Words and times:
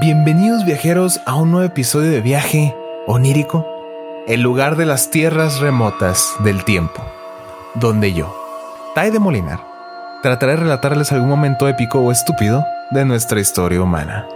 Bienvenidos 0.00 0.64
viajeros 0.64 1.20
a 1.26 1.34
un 1.34 1.50
nuevo 1.50 1.66
episodio 1.66 2.10
de 2.10 2.22
viaje 2.22 2.74
onírico, 3.06 3.66
el 4.26 4.40
lugar 4.40 4.76
de 4.76 4.86
las 4.86 5.10
tierras 5.10 5.60
remotas 5.60 6.32
del 6.42 6.64
tiempo, 6.64 7.04
donde 7.74 8.14
yo, 8.14 8.34
Tai 8.94 9.10
de 9.10 9.18
Molinar, 9.18 9.60
trataré 10.22 10.52
de 10.52 10.60
relatarles 10.60 11.12
algún 11.12 11.28
momento 11.28 11.68
épico 11.68 12.00
o 12.00 12.12
estúpido 12.12 12.64
de 12.92 13.04
nuestra 13.04 13.40
historia 13.40 13.82
humana. 13.82 14.26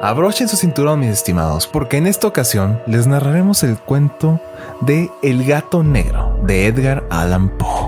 Abrochen 0.00 0.46
su 0.46 0.56
cinturón, 0.56 1.00
mis 1.00 1.10
estimados, 1.10 1.66
porque 1.66 1.96
en 1.96 2.06
esta 2.06 2.28
ocasión 2.28 2.80
les 2.86 3.08
narraremos 3.08 3.64
el 3.64 3.76
cuento 3.76 4.40
de 4.80 5.10
El 5.24 5.44
gato 5.44 5.82
negro 5.82 6.38
de 6.44 6.68
Edgar 6.68 7.02
Allan 7.10 7.48
Poe. 7.48 7.85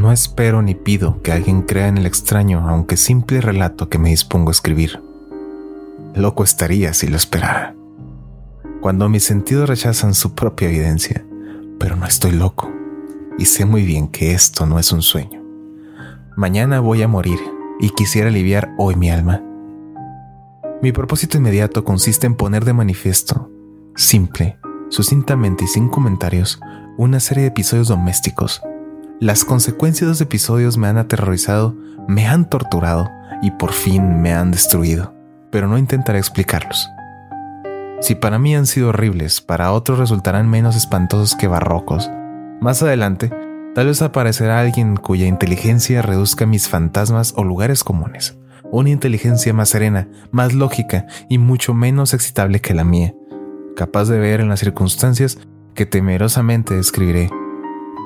No 0.00 0.12
espero 0.12 0.62
ni 0.62 0.74
pido 0.74 1.20
que 1.20 1.30
alguien 1.30 1.60
crea 1.60 1.86
en 1.86 1.98
el 1.98 2.06
extraño, 2.06 2.66
aunque 2.66 2.96
simple 2.96 3.42
relato 3.42 3.90
que 3.90 3.98
me 3.98 4.08
dispongo 4.08 4.48
a 4.48 4.52
escribir. 4.52 5.02
Loco 6.14 6.42
estaría 6.42 6.94
si 6.94 7.06
lo 7.06 7.18
esperara. 7.18 7.74
Cuando 8.80 9.10
mis 9.10 9.24
sentidos 9.24 9.68
rechazan 9.68 10.14
su 10.14 10.34
propia 10.34 10.68
evidencia, 10.70 11.22
pero 11.78 11.96
no 11.96 12.06
estoy 12.06 12.32
loco 12.32 12.72
y 13.36 13.44
sé 13.44 13.66
muy 13.66 13.84
bien 13.84 14.08
que 14.08 14.32
esto 14.32 14.64
no 14.64 14.78
es 14.78 14.90
un 14.90 15.02
sueño. 15.02 15.42
Mañana 16.34 16.80
voy 16.80 17.02
a 17.02 17.08
morir 17.08 17.38
y 17.78 17.90
quisiera 17.90 18.30
aliviar 18.30 18.70
hoy 18.78 18.96
mi 18.96 19.10
alma. 19.10 19.42
Mi 20.80 20.92
propósito 20.92 21.36
inmediato 21.36 21.84
consiste 21.84 22.26
en 22.26 22.36
poner 22.36 22.64
de 22.64 22.72
manifiesto, 22.72 23.50
simple, 23.96 24.56
sucintamente 24.88 25.64
y 25.64 25.68
sin 25.68 25.90
comentarios, 25.90 26.58
una 26.96 27.20
serie 27.20 27.42
de 27.42 27.48
episodios 27.48 27.88
domésticos 27.88 28.62
las 29.20 29.44
consecuencias 29.44 30.06
de 30.06 30.12
los 30.12 30.20
episodios 30.22 30.78
me 30.78 30.88
han 30.88 30.96
aterrorizado, 30.96 31.76
me 32.08 32.26
han 32.26 32.48
torturado 32.48 33.10
y 33.42 33.50
por 33.50 33.72
fin 33.72 34.22
me 34.22 34.32
han 34.32 34.50
destruido, 34.50 35.14
pero 35.50 35.68
no 35.68 35.76
intentaré 35.76 36.18
explicarlos. 36.18 36.88
Si 38.00 38.14
para 38.14 38.38
mí 38.38 38.56
han 38.56 38.64
sido 38.64 38.88
horribles, 38.88 39.42
para 39.42 39.72
otros 39.72 39.98
resultarán 39.98 40.48
menos 40.48 40.74
espantosos 40.74 41.36
que 41.36 41.48
barrocos. 41.48 42.10
Más 42.62 42.82
adelante, 42.82 43.30
tal 43.74 43.88
vez 43.88 44.00
aparecerá 44.00 44.58
alguien 44.58 44.96
cuya 44.96 45.26
inteligencia 45.26 46.00
reduzca 46.00 46.46
mis 46.46 46.68
fantasmas 46.68 47.34
o 47.36 47.44
lugares 47.44 47.84
comunes. 47.84 48.38
Una 48.72 48.88
inteligencia 48.88 49.52
más 49.52 49.68
serena, 49.68 50.08
más 50.30 50.54
lógica 50.54 51.06
y 51.28 51.36
mucho 51.36 51.74
menos 51.74 52.14
excitable 52.14 52.60
que 52.60 52.72
la 52.72 52.84
mía, 52.84 53.14
capaz 53.76 54.06
de 54.06 54.18
ver 54.18 54.40
en 54.40 54.48
las 54.48 54.60
circunstancias 54.60 55.36
que 55.74 55.84
temerosamente 55.84 56.74
describiré 56.74 57.30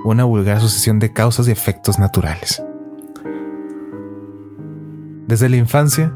una 0.05 0.25
vulgar 0.25 0.61
sucesión 0.61 0.99
de 0.99 1.13
causas 1.13 1.49
y 1.49 1.51
efectos 1.51 1.99
naturales. 1.99 2.63
Desde 5.27 5.49
la 5.49 5.57
infancia, 5.57 6.15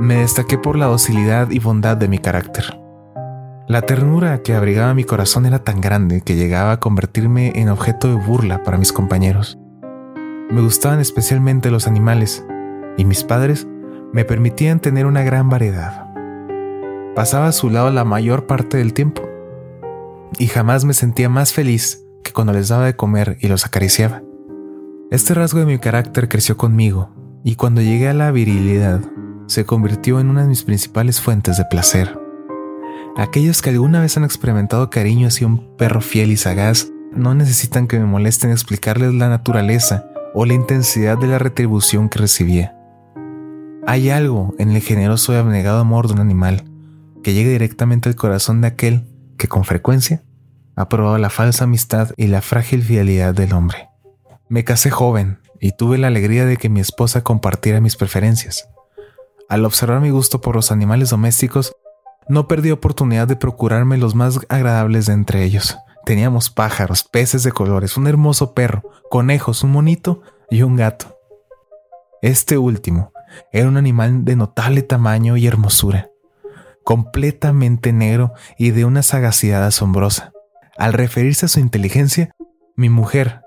me 0.00 0.16
destaqué 0.16 0.56
por 0.56 0.76
la 0.76 0.86
docilidad 0.86 1.50
y 1.50 1.58
bondad 1.58 1.98
de 1.98 2.08
mi 2.08 2.18
carácter. 2.18 2.78
La 3.68 3.82
ternura 3.82 4.42
que 4.42 4.54
abrigaba 4.54 4.94
mi 4.94 5.04
corazón 5.04 5.44
era 5.44 5.58
tan 5.58 5.82
grande 5.82 6.22
que 6.22 6.36
llegaba 6.36 6.72
a 6.72 6.80
convertirme 6.80 7.52
en 7.56 7.68
objeto 7.68 8.08
de 8.08 8.14
burla 8.14 8.62
para 8.62 8.78
mis 8.78 8.94
compañeros. 8.94 9.58
Me 10.50 10.62
gustaban 10.62 11.00
especialmente 11.00 11.70
los 11.70 11.86
animales, 11.86 12.46
y 12.96 13.04
mis 13.04 13.24
padres 13.24 13.68
me 14.14 14.24
permitían 14.24 14.80
tener 14.80 15.04
una 15.04 15.22
gran 15.22 15.50
variedad. 15.50 16.06
Pasaba 17.14 17.48
a 17.48 17.52
su 17.52 17.68
lado 17.68 17.90
la 17.90 18.04
mayor 18.04 18.46
parte 18.46 18.78
del 18.78 18.94
tiempo, 18.94 19.28
y 20.38 20.46
jamás 20.46 20.86
me 20.86 20.94
sentía 20.94 21.28
más 21.28 21.52
feliz 21.52 22.07
cuando 22.32 22.52
les 22.52 22.68
daba 22.68 22.86
de 22.86 22.96
comer 22.96 23.38
y 23.40 23.48
los 23.48 23.66
acariciaba. 23.66 24.22
Este 25.10 25.34
rasgo 25.34 25.60
de 25.60 25.66
mi 25.66 25.78
carácter 25.78 26.28
creció 26.28 26.56
conmigo 26.56 27.10
y 27.44 27.54
cuando 27.54 27.80
llegué 27.80 28.08
a 28.08 28.14
la 28.14 28.30
virilidad 28.30 29.00
se 29.46 29.64
convirtió 29.64 30.20
en 30.20 30.28
una 30.28 30.42
de 30.42 30.48
mis 30.48 30.62
principales 30.62 31.20
fuentes 31.20 31.56
de 31.56 31.64
placer. 31.64 32.18
Aquellos 33.16 33.62
que 33.62 33.70
alguna 33.70 34.00
vez 34.00 34.16
han 34.16 34.24
experimentado 34.24 34.90
cariño 34.90 35.28
hacia 35.28 35.46
un 35.46 35.76
perro 35.76 36.00
fiel 36.00 36.30
y 36.30 36.36
sagaz 36.36 36.88
no 37.12 37.34
necesitan 37.34 37.88
que 37.88 37.98
me 37.98 38.04
molesten 38.04 38.50
explicarles 38.50 39.14
la 39.14 39.28
naturaleza 39.28 40.06
o 40.34 40.44
la 40.44 40.54
intensidad 40.54 41.18
de 41.18 41.26
la 41.26 41.38
retribución 41.38 42.08
que 42.08 42.18
recibía. 42.18 42.76
Hay 43.86 44.10
algo 44.10 44.54
en 44.58 44.70
el 44.70 44.82
generoso 44.82 45.32
y 45.32 45.36
abnegado 45.36 45.80
amor 45.80 46.06
de 46.06 46.14
un 46.14 46.20
animal 46.20 46.64
que 47.22 47.32
llega 47.32 47.50
directamente 47.50 48.08
al 48.08 48.16
corazón 48.16 48.60
de 48.60 48.68
aquel 48.68 49.06
que 49.38 49.48
con 49.48 49.64
frecuencia 49.64 50.22
ha 50.78 51.18
la 51.18 51.28
falsa 51.28 51.64
amistad 51.64 52.10
y 52.16 52.28
la 52.28 52.40
frágil 52.40 52.84
fidelidad 52.84 53.34
del 53.34 53.52
hombre. 53.52 53.88
Me 54.48 54.62
casé 54.62 54.90
joven 54.90 55.40
y 55.60 55.72
tuve 55.72 55.98
la 55.98 56.06
alegría 56.06 56.44
de 56.44 56.56
que 56.56 56.68
mi 56.68 56.78
esposa 56.78 57.22
compartiera 57.24 57.80
mis 57.80 57.96
preferencias. 57.96 58.68
Al 59.48 59.64
observar 59.64 60.00
mi 60.00 60.10
gusto 60.10 60.40
por 60.40 60.54
los 60.54 60.70
animales 60.70 61.10
domésticos, 61.10 61.72
no 62.28 62.46
perdí 62.46 62.70
oportunidad 62.70 63.26
de 63.26 63.34
procurarme 63.34 63.98
los 63.98 64.14
más 64.14 64.38
agradables 64.48 65.06
de 65.06 65.14
entre 65.14 65.42
ellos. 65.42 65.76
Teníamos 66.04 66.48
pájaros, 66.48 67.02
peces 67.02 67.42
de 67.42 67.50
colores, 67.50 67.96
un 67.96 68.06
hermoso 68.06 68.54
perro, 68.54 68.82
conejos, 69.10 69.64
un 69.64 69.72
monito 69.72 70.22
y 70.48 70.62
un 70.62 70.76
gato. 70.76 71.18
Este 72.22 72.56
último 72.56 73.12
era 73.52 73.66
un 73.66 73.78
animal 73.78 74.24
de 74.24 74.36
notable 74.36 74.82
tamaño 74.82 75.36
y 75.36 75.48
hermosura, 75.48 76.08
completamente 76.84 77.92
negro 77.92 78.32
y 78.56 78.70
de 78.70 78.84
una 78.84 79.02
sagacidad 79.02 79.64
asombrosa. 79.66 80.32
Al 80.78 80.92
referirse 80.92 81.46
a 81.46 81.48
su 81.48 81.60
inteligencia, 81.60 82.30
mi 82.76 82.88
mujer 82.88 83.42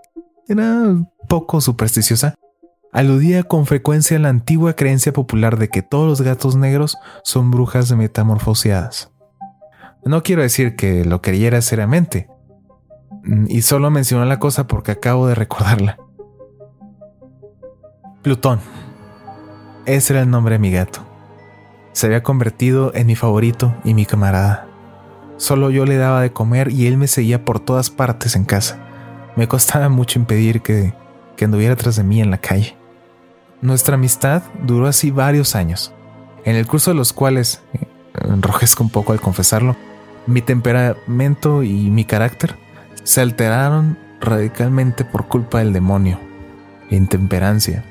era 0.47 0.83
poco 1.29 1.61
supersticiosa. 1.61 2.35
Aludía 2.91 3.43
con 3.43 3.65
frecuencia 3.65 4.17
a 4.17 4.19
la 4.19 4.27
antigua 4.27 4.73
creencia 4.73 5.13
popular 5.13 5.57
de 5.57 5.69
que 5.69 5.81
todos 5.81 6.07
los 6.07 6.21
gatos 6.21 6.57
negros 6.57 6.97
son 7.23 7.49
brujas 7.49 7.89
metamorfoseadas. 7.93 9.11
No 10.03 10.23
quiero 10.23 10.41
decir 10.41 10.75
que 10.75 11.05
lo 11.05 11.21
creyera 11.21 11.61
seriamente, 11.61 12.27
y 13.47 13.61
solo 13.61 13.89
mencionó 13.91 14.25
la 14.25 14.39
cosa 14.39 14.67
porque 14.67 14.91
acabo 14.91 15.27
de 15.27 15.35
recordarla. 15.35 15.97
Plutón. 18.21 18.59
Ese 19.85 20.13
era 20.13 20.23
el 20.23 20.29
nombre 20.29 20.55
de 20.55 20.59
mi 20.59 20.71
gato. 20.71 21.01
Se 21.93 22.07
había 22.07 22.23
convertido 22.23 22.93
en 22.93 23.07
mi 23.07 23.15
favorito 23.15 23.75
y 23.83 23.93
mi 23.93 24.05
camarada. 24.05 24.70
Solo 25.41 25.71
yo 25.71 25.87
le 25.87 25.97
daba 25.97 26.21
de 26.21 26.31
comer 26.31 26.71
y 26.71 26.85
él 26.85 26.97
me 26.97 27.07
seguía 27.07 27.43
por 27.43 27.59
todas 27.59 27.89
partes 27.89 28.35
en 28.35 28.45
casa. 28.45 28.77
Me 29.35 29.47
costaba 29.47 29.89
mucho 29.89 30.19
impedir 30.19 30.61
que, 30.61 30.93
que 31.35 31.45
anduviera 31.45 31.75
tras 31.75 31.95
de 31.95 32.03
mí 32.03 32.21
en 32.21 32.29
la 32.29 32.37
calle. 32.37 32.77
Nuestra 33.59 33.95
amistad 33.95 34.43
duró 34.61 34.85
así 34.85 35.09
varios 35.09 35.55
años, 35.55 35.95
en 36.45 36.55
el 36.55 36.67
curso 36.67 36.91
de 36.91 36.97
los 36.97 37.11
cuales, 37.11 37.63
eh, 37.73 37.87
enrojezco 38.31 38.83
un 38.83 38.91
poco 38.91 39.13
al 39.13 39.19
confesarlo, 39.19 39.75
mi 40.27 40.43
temperamento 40.43 41.63
y 41.63 41.89
mi 41.89 42.05
carácter 42.05 42.55
se 43.03 43.21
alteraron 43.21 43.97
radicalmente 44.19 45.05
por 45.05 45.27
culpa 45.27 45.57
del 45.57 45.73
demonio, 45.73 46.19
intemperancia. 46.91 47.83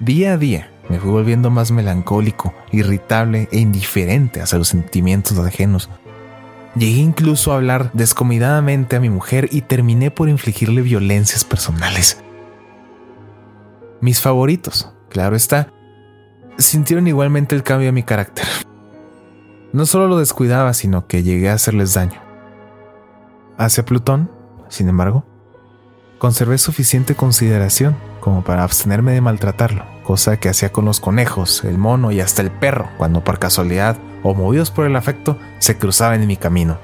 Día 0.00 0.32
a 0.32 0.36
día 0.36 0.68
me 0.88 0.98
fui 0.98 1.12
volviendo 1.12 1.48
más 1.48 1.70
melancólico, 1.70 2.52
irritable 2.72 3.48
e 3.52 3.60
indiferente 3.60 4.40
hacia 4.40 4.58
los 4.58 4.66
sentimientos 4.66 5.38
ajenos 5.38 5.88
Llegué 6.74 7.00
incluso 7.00 7.52
a 7.52 7.56
hablar 7.56 7.90
descomidadamente 7.92 8.96
a 8.96 9.00
mi 9.00 9.10
mujer 9.10 9.48
y 9.52 9.62
terminé 9.62 10.10
por 10.10 10.28
infligirle 10.28 10.80
violencias 10.80 11.44
personales. 11.44 12.22
Mis 14.00 14.20
favoritos, 14.20 14.92
claro 15.10 15.36
está, 15.36 15.72
sintieron 16.58 17.06
igualmente 17.06 17.54
el 17.54 17.62
cambio 17.62 17.86
de 17.86 17.92
mi 17.92 18.02
carácter. 18.02 18.46
No 19.72 19.86
solo 19.86 20.08
lo 20.08 20.18
descuidaba, 20.18 20.72
sino 20.74 21.06
que 21.06 21.22
llegué 21.22 21.50
a 21.50 21.54
hacerles 21.54 21.94
daño. 21.94 22.20
Hacia 23.58 23.84
Plutón, 23.84 24.30
sin 24.68 24.88
embargo, 24.88 25.24
conservé 26.18 26.56
suficiente 26.58 27.14
consideración 27.14 27.96
como 28.20 28.44
para 28.44 28.64
abstenerme 28.64 29.12
de 29.12 29.20
maltratarlo, 29.20 29.84
cosa 30.04 30.38
que 30.38 30.48
hacía 30.48 30.72
con 30.72 30.84
los 30.84 31.00
conejos, 31.00 31.64
el 31.64 31.76
mono 31.76 32.12
y 32.12 32.20
hasta 32.20 32.40
el 32.40 32.50
perro, 32.50 32.88
cuando 32.96 33.22
por 33.24 33.38
casualidad 33.38 33.96
o 34.22 34.34
movidos 34.34 34.70
por 34.70 34.86
el 34.86 34.96
afecto 34.96 35.38
se 35.58 35.78
cruzaban 35.78 36.20
en 36.20 36.28
mi 36.28 36.36
camino. 36.36 36.78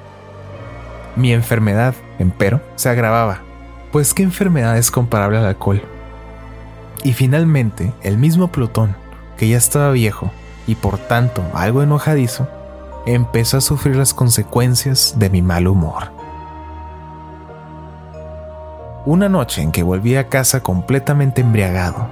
Mi 1.15 1.33
enfermedad, 1.33 1.95
empero, 2.17 2.61
se 2.75 2.89
agravaba, 2.89 3.41
pues 3.91 4.13
¿qué 4.13 4.23
enfermedad 4.23 4.77
es 4.77 4.91
comparable 4.91 5.37
al 5.37 5.45
alcohol? 5.45 5.81
Y 7.03 7.13
finalmente, 7.13 7.93
el 8.03 8.17
mismo 8.17 8.49
Plutón, 8.49 8.95
que 9.37 9.47
ya 9.47 9.57
estaba 9.57 9.91
viejo 9.91 10.31
y 10.67 10.75
por 10.75 10.97
tanto 10.97 11.43
algo 11.53 11.81
enojadizo, 11.81 12.47
empezó 13.05 13.57
a 13.57 13.61
sufrir 13.61 13.95
las 13.95 14.13
consecuencias 14.13 15.15
de 15.17 15.29
mi 15.29 15.41
mal 15.41 15.67
humor. 15.67 16.11
Una 19.05 19.29
noche 19.29 19.61
en 19.61 19.71
que 19.71 19.81
volví 19.81 20.15
a 20.15 20.27
casa 20.27 20.61
completamente 20.61 21.41
embriagado, 21.41 22.11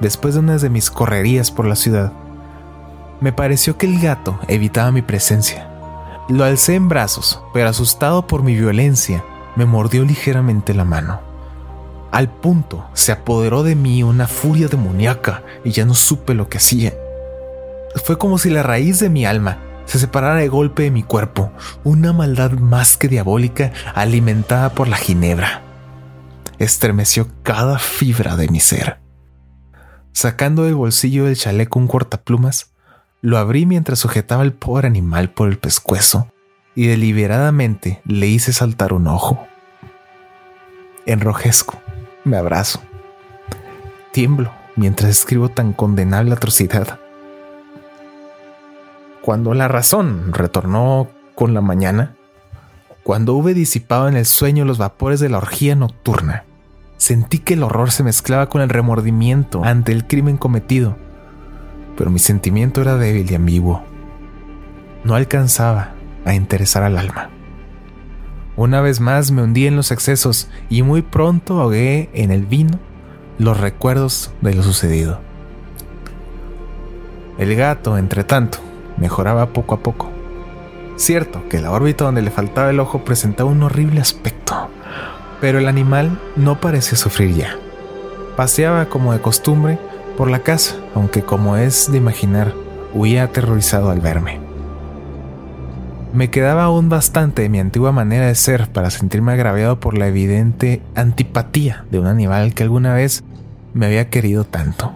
después 0.00 0.34
de 0.34 0.40
unas 0.40 0.62
de 0.62 0.70
mis 0.70 0.90
correrías 0.90 1.50
por 1.50 1.66
la 1.66 1.76
ciudad, 1.76 2.12
me 3.24 3.32
pareció 3.32 3.78
que 3.78 3.86
el 3.86 3.98
gato 4.00 4.38
evitaba 4.48 4.92
mi 4.92 5.00
presencia. 5.00 5.66
Lo 6.28 6.44
alcé 6.44 6.74
en 6.74 6.90
brazos, 6.90 7.42
pero 7.54 7.70
asustado 7.70 8.26
por 8.26 8.42
mi 8.42 8.54
violencia, 8.54 9.24
me 9.56 9.64
mordió 9.64 10.04
ligeramente 10.04 10.74
la 10.74 10.84
mano. 10.84 11.22
Al 12.12 12.28
punto 12.28 12.86
se 12.92 13.12
apoderó 13.12 13.62
de 13.62 13.76
mí 13.76 14.02
una 14.02 14.28
furia 14.28 14.68
demoníaca 14.68 15.42
y 15.64 15.70
ya 15.70 15.86
no 15.86 15.94
supe 15.94 16.34
lo 16.34 16.50
que 16.50 16.58
hacía. 16.58 16.92
Fue 18.04 18.18
como 18.18 18.36
si 18.36 18.50
la 18.50 18.62
raíz 18.62 19.00
de 19.00 19.08
mi 19.08 19.24
alma 19.24 19.56
se 19.86 19.98
separara 19.98 20.40
de 20.40 20.48
golpe 20.48 20.82
de 20.82 20.90
mi 20.90 21.02
cuerpo, 21.02 21.50
una 21.82 22.12
maldad 22.12 22.50
más 22.50 22.98
que 22.98 23.08
diabólica 23.08 23.72
alimentada 23.94 24.74
por 24.74 24.86
la 24.86 24.98
ginebra. 24.98 25.62
Estremeció 26.58 27.28
cada 27.42 27.78
fibra 27.78 28.36
de 28.36 28.48
mi 28.48 28.60
ser. 28.60 29.00
Sacando 30.12 30.64
del 30.64 30.74
bolsillo 30.74 31.24
del 31.24 31.36
chaleco 31.36 31.78
un 31.78 31.88
cortaplumas, 31.88 32.73
lo 33.24 33.38
abrí 33.38 33.64
mientras 33.64 34.00
sujetaba 34.00 34.42
al 34.42 34.52
pobre 34.52 34.86
animal 34.86 35.30
por 35.30 35.48
el 35.48 35.56
pescuezo 35.56 36.28
y 36.74 36.88
deliberadamente 36.88 38.02
le 38.04 38.26
hice 38.26 38.52
saltar 38.52 38.92
un 38.92 39.06
ojo. 39.06 39.46
Enrojezco, 41.06 41.80
me 42.24 42.36
abrazo. 42.36 42.82
Tiemblo 44.12 44.52
mientras 44.76 45.10
escribo 45.10 45.48
tan 45.48 45.72
condenable 45.72 46.34
atrocidad. 46.34 46.98
Cuando 49.22 49.54
la 49.54 49.68
razón 49.68 50.34
retornó 50.34 51.08
con 51.34 51.54
la 51.54 51.62
mañana, 51.62 52.16
cuando 53.04 53.32
hube 53.32 53.54
disipado 53.54 54.06
en 54.06 54.18
el 54.18 54.26
sueño 54.26 54.66
los 54.66 54.76
vapores 54.76 55.18
de 55.18 55.30
la 55.30 55.38
orgía 55.38 55.74
nocturna, 55.74 56.44
sentí 56.98 57.38
que 57.38 57.54
el 57.54 57.62
horror 57.62 57.90
se 57.90 58.02
mezclaba 58.02 58.50
con 58.50 58.60
el 58.60 58.68
remordimiento 58.68 59.64
ante 59.64 59.92
el 59.92 60.06
crimen 60.06 60.36
cometido, 60.36 60.98
pero 61.96 62.10
mi 62.10 62.18
sentimiento 62.18 62.80
era 62.80 62.96
débil 62.96 63.30
y 63.30 63.34
ambiguo. 63.34 63.82
No 65.04 65.14
alcanzaba 65.14 65.94
a 66.24 66.34
interesar 66.34 66.82
al 66.82 66.98
alma. 66.98 67.30
Una 68.56 68.80
vez 68.80 69.00
más 69.00 69.30
me 69.30 69.42
hundí 69.42 69.66
en 69.66 69.76
los 69.76 69.90
excesos 69.90 70.48
y 70.70 70.82
muy 70.82 71.02
pronto 71.02 71.60
ahogué 71.60 72.08
en 72.14 72.30
el 72.30 72.46
vino 72.46 72.78
los 73.38 73.58
recuerdos 73.58 74.32
de 74.40 74.54
lo 74.54 74.62
sucedido. 74.62 75.20
El 77.36 77.56
gato, 77.56 77.98
entre 77.98 78.22
tanto, 78.22 78.58
mejoraba 78.96 79.52
poco 79.52 79.74
a 79.74 79.80
poco. 79.80 80.10
Cierto 80.96 81.48
que 81.48 81.60
la 81.60 81.72
órbita 81.72 82.04
donde 82.04 82.22
le 82.22 82.30
faltaba 82.30 82.70
el 82.70 82.78
ojo 82.78 83.04
presentaba 83.04 83.50
un 83.50 83.64
horrible 83.64 84.00
aspecto, 84.00 84.68
pero 85.40 85.58
el 85.58 85.66
animal 85.66 86.20
no 86.36 86.60
parecía 86.60 86.96
sufrir 86.96 87.34
ya. 87.34 87.56
Paseaba 88.36 88.86
como 88.86 89.12
de 89.12 89.20
costumbre 89.20 89.80
por 90.16 90.30
la 90.30 90.40
casa, 90.40 90.76
aunque 90.94 91.22
como 91.22 91.56
es 91.56 91.90
de 91.90 91.98
imaginar, 91.98 92.54
huía 92.92 93.24
aterrorizado 93.24 93.90
al 93.90 94.00
verme. 94.00 94.40
Me 96.12 96.30
quedaba 96.30 96.64
aún 96.64 96.88
bastante 96.88 97.42
de 97.42 97.48
mi 97.48 97.58
antigua 97.58 97.90
manera 97.90 98.28
de 98.28 98.36
ser 98.36 98.68
para 98.70 98.90
sentirme 98.90 99.32
agraviado 99.32 99.80
por 99.80 99.98
la 99.98 100.06
evidente 100.06 100.80
antipatía 100.94 101.84
de 101.90 101.98
un 101.98 102.06
animal 102.06 102.54
que 102.54 102.62
alguna 102.62 102.94
vez 102.94 103.24
me 103.72 103.86
había 103.86 104.10
querido 104.10 104.44
tanto. 104.44 104.92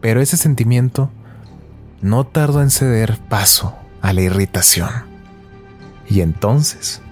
Pero 0.00 0.20
ese 0.20 0.36
sentimiento 0.36 1.10
no 2.02 2.24
tardó 2.24 2.62
en 2.62 2.70
ceder 2.70 3.18
paso 3.28 3.74
a 4.00 4.12
la 4.12 4.22
irritación. 4.22 4.90
Y 6.08 6.20
entonces, 6.20 7.02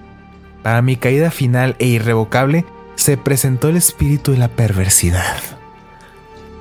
para 0.63 0.81
mi 0.81 0.95
caída 0.95 1.31
final 1.31 1.75
e 1.79 1.87
irrevocable, 1.87 2.65
se 2.95 3.17
presentó 3.17 3.67
el 3.69 3.77
espíritu 3.77 4.31
de 4.31 4.37
la 4.37 4.47
perversidad. 4.47 5.58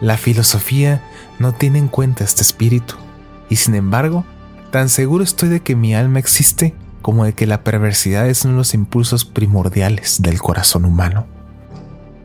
La 0.01 0.17
filosofía 0.17 1.03
no 1.39 1.53
tiene 1.53 1.79
en 1.79 1.89
cuenta 1.89 2.25
este 2.25 2.43
espíritu, 2.43 2.95
y 3.49 3.57
sin 3.57 3.75
embargo, 3.75 4.25
Tan 4.71 4.91
seguro 4.91 5.25
estoy 5.25 5.49
de 5.49 5.61
que 5.61 5.77
mi 5.77 5.95
alma 5.95 6.19
existe 6.19 6.75
como 7.01 7.25
de 7.25 7.33
que 7.33 7.47
la 7.47 7.65
perversidad 7.65 8.29
es 8.29 8.45
uno 8.45 8.55
de 8.55 8.59
los 8.59 8.75
impulsos 8.75 9.25
primordiales 9.25 10.21
del 10.21 10.41
corazón 10.41 10.85
humano. 10.85 11.27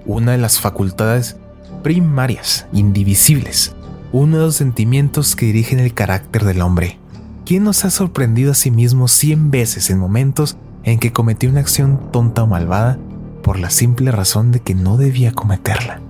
Una 0.06 0.34
de 0.34 0.38
las 0.38 0.60
facultades 0.60 1.38
primarias, 1.84 2.68
indivisibles, 2.74 3.76
uno 4.12 4.40
de 4.40 4.44
los 4.46 4.56
sentimientos 4.56 5.38
que 5.38 5.46
dirigen 5.46 5.80
el 5.80 5.94
carácter 5.94 6.44
del 6.44 6.62
hombre. 6.62 7.00
¿Quién 7.46 7.64
nos 7.64 7.86
ha 7.86 7.90
sorprendido 7.90 8.52
a 8.52 8.56
sí 8.56 8.72
mismo 8.72 9.08
cien 9.08 9.50
veces 9.50 9.90
en 9.90 10.00
momentos 10.00 10.58
en 10.84 11.00
que 11.00 11.14
cometió 11.14 11.50
una 11.50 11.62
acción 11.62 12.12
tonta 12.12 12.44
o 12.44 12.48
malvada 12.48 12.98
por 13.42 13.58
la 13.58 13.70
simple 13.70 14.12
razón 14.12 14.52
de 14.52 14.60
que 14.60 14.76
no 14.76 14.98
debía 14.98 15.32
cometerla? 15.32 16.02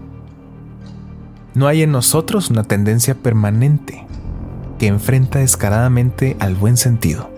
No 1.55 1.67
hay 1.67 1.83
en 1.83 1.91
nosotros 1.91 2.49
una 2.49 2.63
tendencia 2.63 3.13
permanente 3.13 4.07
que 4.79 4.87
enfrenta 4.87 5.39
descaradamente 5.39 6.35
al 6.39 6.55
buen 6.55 6.77
sentido, 6.77 7.29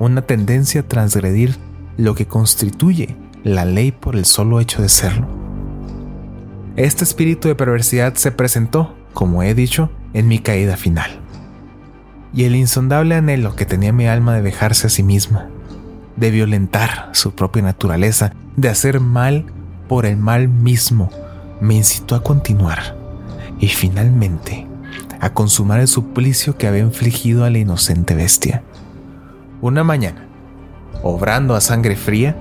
una 0.00 0.22
tendencia 0.22 0.80
a 0.80 0.88
transgredir 0.88 1.56
lo 1.96 2.14
que 2.14 2.26
constituye 2.26 3.16
la 3.44 3.64
ley 3.64 3.92
por 3.92 4.16
el 4.16 4.24
solo 4.24 4.58
hecho 4.58 4.82
de 4.82 4.88
serlo. 4.88 5.28
Este 6.74 7.04
espíritu 7.04 7.46
de 7.46 7.54
perversidad 7.54 8.14
se 8.14 8.32
presentó, 8.32 8.96
como 9.14 9.44
he 9.44 9.54
dicho, 9.54 9.90
en 10.12 10.26
mi 10.26 10.40
caída 10.40 10.76
final. 10.76 11.20
Y 12.34 12.44
el 12.44 12.56
insondable 12.56 13.14
anhelo 13.14 13.54
que 13.54 13.64
tenía 13.64 13.92
mi 13.92 14.08
alma 14.08 14.34
de 14.34 14.42
dejarse 14.42 14.88
a 14.88 14.90
sí 14.90 15.04
misma, 15.04 15.48
de 16.16 16.32
violentar 16.32 17.10
su 17.12 17.34
propia 17.34 17.62
naturaleza, 17.62 18.32
de 18.56 18.68
hacer 18.68 18.98
mal 18.98 19.46
por 19.88 20.04
el 20.04 20.16
mal 20.16 20.48
mismo, 20.48 21.10
me 21.60 21.76
incitó 21.76 22.16
a 22.16 22.22
continuar. 22.22 22.95
Y 23.58 23.68
finalmente 23.68 24.66
a 25.20 25.32
consumar 25.32 25.80
el 25.80 25.88
suplicio 25.88 26.56
que 26.56 26.66
había 26.66 26.82
infligido 26.82 27.44
a 27.44 27.50
la 27.50 27.58
inocente 27.58 28.14
bestia. 28.14 28.62
Una 29.60 29.84
mañana, 29.84 30.26
obrando 31.02 31.54
a 31.54 31.60
sangre 31.60 31.96
fría, 31.96 32.36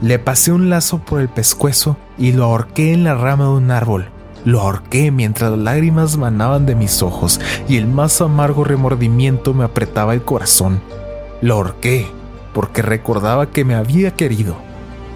le 0.00 0.18
pasé 0.18 0.52
un 0.52 0.70
lazo 0.70 0.98
por 0.98 1.20
el 1.20 1.28
pescuezo 1.28 1.96
y 2.18 2.32
lo 2.32 2.44
ahorqué 2.44 2.92
en 2.92 3.04
la 3.04 3.14
rama 3.14 3.44
de 3.44 3.50
un 3.50 3.70
árbol. 3.70 4.08
Lo 4.44 4.60
ahorqué 4.60 5.10
mientras 5.10 5.50
las 5.50 5.60
lágrimas 5.60 6.18
manaban 6.18 6.66
de 6.66 6.74
mis 6.74 7.02
ojos 7.02 7.40
y 7.66 7.78
el 7.78 7.86
más 7.86 8.20
amargo 8.20 8.64
remordimiento 8.64 9.54
me 9.54 9.64
apretaba 9.64 10.12
el 10.12 10.22
corazón. 10.22 10.82
Lo 11.40 11.54
ahorqué 11.54 12.06
porque 12.52 12.82
recordaba 12.82 13.50
que 13.50 13.64
me 13.64 13.74
había 13.74 14.10
querido 14.10 14.56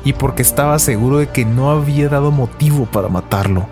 y 0.04 0.14
porque 0.14 0.40
estaba 0.40 0.78
seguro 0.78 1.18
de 1.18 1.28
que 1.28 1.44
no 1.44 1.70
había 1.70 2.08
dado 2.08 2.30
motivo 2.30 2.86
para 2.86 3.08
matarlo. 3.08 3.66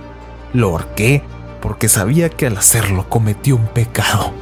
Lo 0.52 0.68
ahorqué 0.68 1.22
porque 1.60 1.88
sabía 1.88 2.28
que 2.28 2.46
al 2.46 2.56
hacerlo 2.56 3.08
cometió 3.08 3.56
un 3.56 3.66
pecado, 3.66 4.32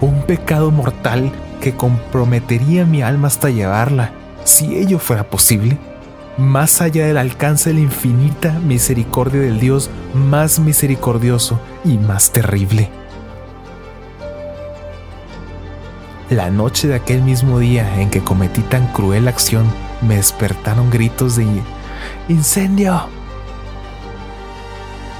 un 0.00 0.22
pecado 0.22 0.70
mortal 0.70 1.32
que 1.60 1.74
comprometería 1.74 2.84
mi 2.84 3.02
alma 3.02 3.28
hasta 3.28 3.50
llevarla, 3.50 4.12
si 4.44 4.76
ello 4.76 4.98
fuera 4.98 5.24
posible, 5.24 5.78
más 6.36 6.80
allá 6.80 7.06
del 7.06 7.18
alcance 7.18 7.70
de 7.70 7.76
la 7.76 7.80
infinita 7.80 8.52
misericordia 8.60 9.40
del 9.40 9.58
Dios 9.58 9.90
más 10.14 10.58
misericordioso 10.58 11.58
y 11.84 11.98
más 11.98 12.30
terrible. 12.30 12.90
La 16.28 16.50
noche 16.50 16.88
de 16.88 16.96
aquel 16.96 17.22
mismo 17.22 17.60
día 17.60 18.00
en 18.00 18.10
que 18.10 18.20
cometí 18.20 18.60
tan 18.62 18.88
cruel 18.88 19.28
acción, 19.28 19.64
me 20.02 20.16
despertaron 20.16 20.90
gritos 20.90 21.36
de 21.36 21.46
¡Incendio! 22.28 23.15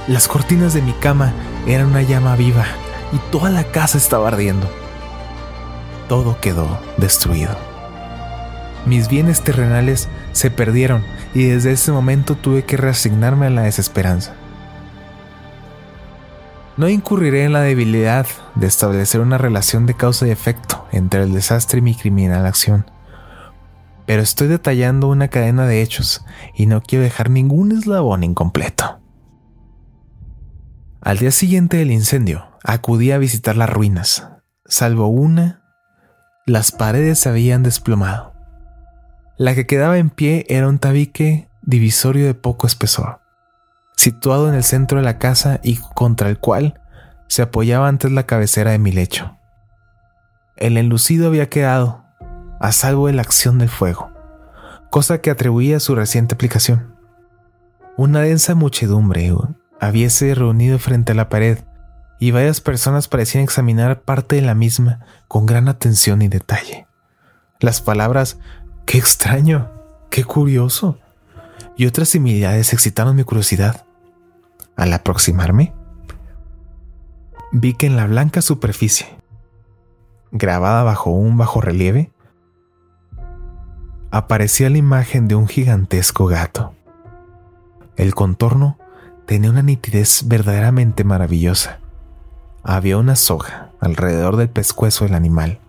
Las 0.07 0.29
cortinas 0.29 0.73
de 0.73 0.81
mi 0.81 0.93
cama 0.93 1.33
eran 1.65 1.87
una 1.87 2.01
llama 2.01 2.37
viva 2.37 2.65
y 3.11 3.17
toda 3.29 3.49
la 3.49 3.65
casa 3.65 3.97
estaba 3.97 4.29
ardiendo. 4.29 4.69
Todo 6.07 6.39
quedó 6.39 6.79
destruido. 6.95 7.57
Mis 8.85 9.09
bienes 9.09 9.41
terrenales 9.41 10.07
se 10.31 10.49
perdieron 10.49 11.03
y 11.33 11.43
desde 11.43 11.73
ese 11.73 11.91
momento 11.91 12.35
tuve 12.35 12.63
que 12.63 12.77
reasignarme 12.77 13.47
a 13.47 13.49
la 13.49 13.63
desesperanza. 13.63 14.33
No 16.77 16.87
incurriré 16.87 17.43
en 17.43 17.51
la 17.51 17.61
debilidad 17.61 18.27
de 18.55 18.67
establecer 18.67 19.19
una 19.19 19.37
relación 19.37 19.85
de 19.87 19.95
causa 19.95 20.25
y 20.25 20.31
efecto 20.31 20.87
entre 20.93 21.23
el 21.23 21.33
desastre 21.33 21.79
y 21.79 21.81
mi 21.81 21.95
criminal 21.95 22.45
acción, 22.45 22.89
pero 24.05 24.21
estoy 24.21 24.47
detallando 24.47 25.09
una 25.09 25.27
cadena 25.27 25.65
de 25.65 25.81
hechos 25.81 26.23
y 26.53 26.65
no 26.65 26.81
quiero 26.81 27.03
dejar 27.03 27.29
ningún 27.29 27.73
eslabón 27.73 28.23
incompleto. 28.23 29.01
Al 31.07 31.19
día 31.19 31.31
siguiente 31.31 31.77
del 31.77 31.91
incendio, 31.91 32.49
acudí 32.65 33.13
a 33.13 33.17
visitar 33.17 33.55
las 33.55 33.69
ruinas. 33.69 34.27
Salvo 34.65 35.07
una, 35.07 35.61
las 36.45 36.73
paredes 36.73 37.19
se 37.19 37.29
habían 37.29 37.63
desplomado. 37.63 38.33
La 39.37 39.55
que 39.55 39.65
quedaba 39.65 39.99
en 39.99 40.09
pie 40.09 40.45
era 40.49 40.67
un 40.67 40.79
tabique 40.79 41.47
divisorio 41.61 42.25
de 42.25 42.33
poco 42.33 42.67
espesor, 42.67 43.21
situado 43.95 44.49
en 44.49 44.55
el 44.55 44.65
centro 44.65 44.97
de 44.97 45.05
la 45.05 45.17
casa 45.17 45.61
y 45.63 45.77
contra 45.95 46.27
el 46.27 46.39
cual 46.39 46.81
se 47.29 47.41
apoyaba 47.41 47.87
antes 47.87 48.11
la 48.11 48.25
cabecera 48.25 48.71
de 48.71 48.79
mi 48.79 48.91
lecho. 48.91 49.37
El 50.57 50.75
enlucido 50.75 51.27
había 51.27 51.47
quedado, 51.47 52.03
a 52.59 52.73
salvo 52.73 53.07
de 53.07 53.13
la 53.13 53.21
acción 53.21 53.59
del 53.59 53.69
fuego, 53.69 54.11
cosa 54.89 55.21
que 55.21 55.31
atribuía 55.31 55.77
a 55.77 55.79
su 55.79 55.95
reciente 55.95 56.35
aplicación. 56.35 56.97
Una 57.95 58.19
densa 58.19 58.55
muchedumbre 58.55 59.31
habiese 59.79 60.33
reunido 60.35 60.79
frente 60.79 61.11
a 61.11 61.15
la 61.15 61.29
pared 61.29 61.59
y 62.19 62.31
varias 62.31 62.61
personas 62.61 63.07
parecían 63.07 63.43
examinar 63.43 64.01
parte 64.01 64.35
de 64.37 64.41
la 64.41 64.55
misma 64.55 65.05
con 65.27 65.45
gran 65.45 65.67
atención 65.67 66.21
y 66.21 66.27
detalle. 66.27 66.87
las 67.59 67.81
palabras 67.81 68.39
qué 68.85 68.97
extraño, 68.97 69.71
qué 70.09 70.23
curioso 70.23 70.99
y 71.75 71.85
otras 71.85 72.09
similaridades 72.09 72.73
excitaron 72.73 73.15
mi 73.15 73.23
curiosidad. 73.23 73.85
Al 74.75 74.93
aproximarme, 74.93 75.73
vi 77.51 77.73
que 77.73 77.87
en 77.87 77.95
la 77.95 78.05
blanca 78.05 78.41
superficie, 78.41 79.07
grabada 80.31 80.83
bajo 80.83 81.11
un 81.11 81.37
bajo 81.37 81.61
relieve, 81.61 82.11
aparecía 84.11 84.69
la 84.69 84.77
imagen 84.77 85.27
de 85.27 85.35
un 85.35 85.47
gigantesco 85.47 86.25
gato. 86.27 86.73
El 87.95 88.13
contorno 88.13 88.77
tenía 89.27 89.51
una 89.51 89.61
nitidez 89.61 90.23
verdaderamente 90.25 91.03
maravillosa. 91.03 91.79
Había 92.63 92.97
una 92.97 93.17
soga 93.17 93.71
alrededor 93.81 94.37
del 94.37 94.49
pescuezo 94.49 95.03
del 95.03 95.13
animal. 95.13 95.59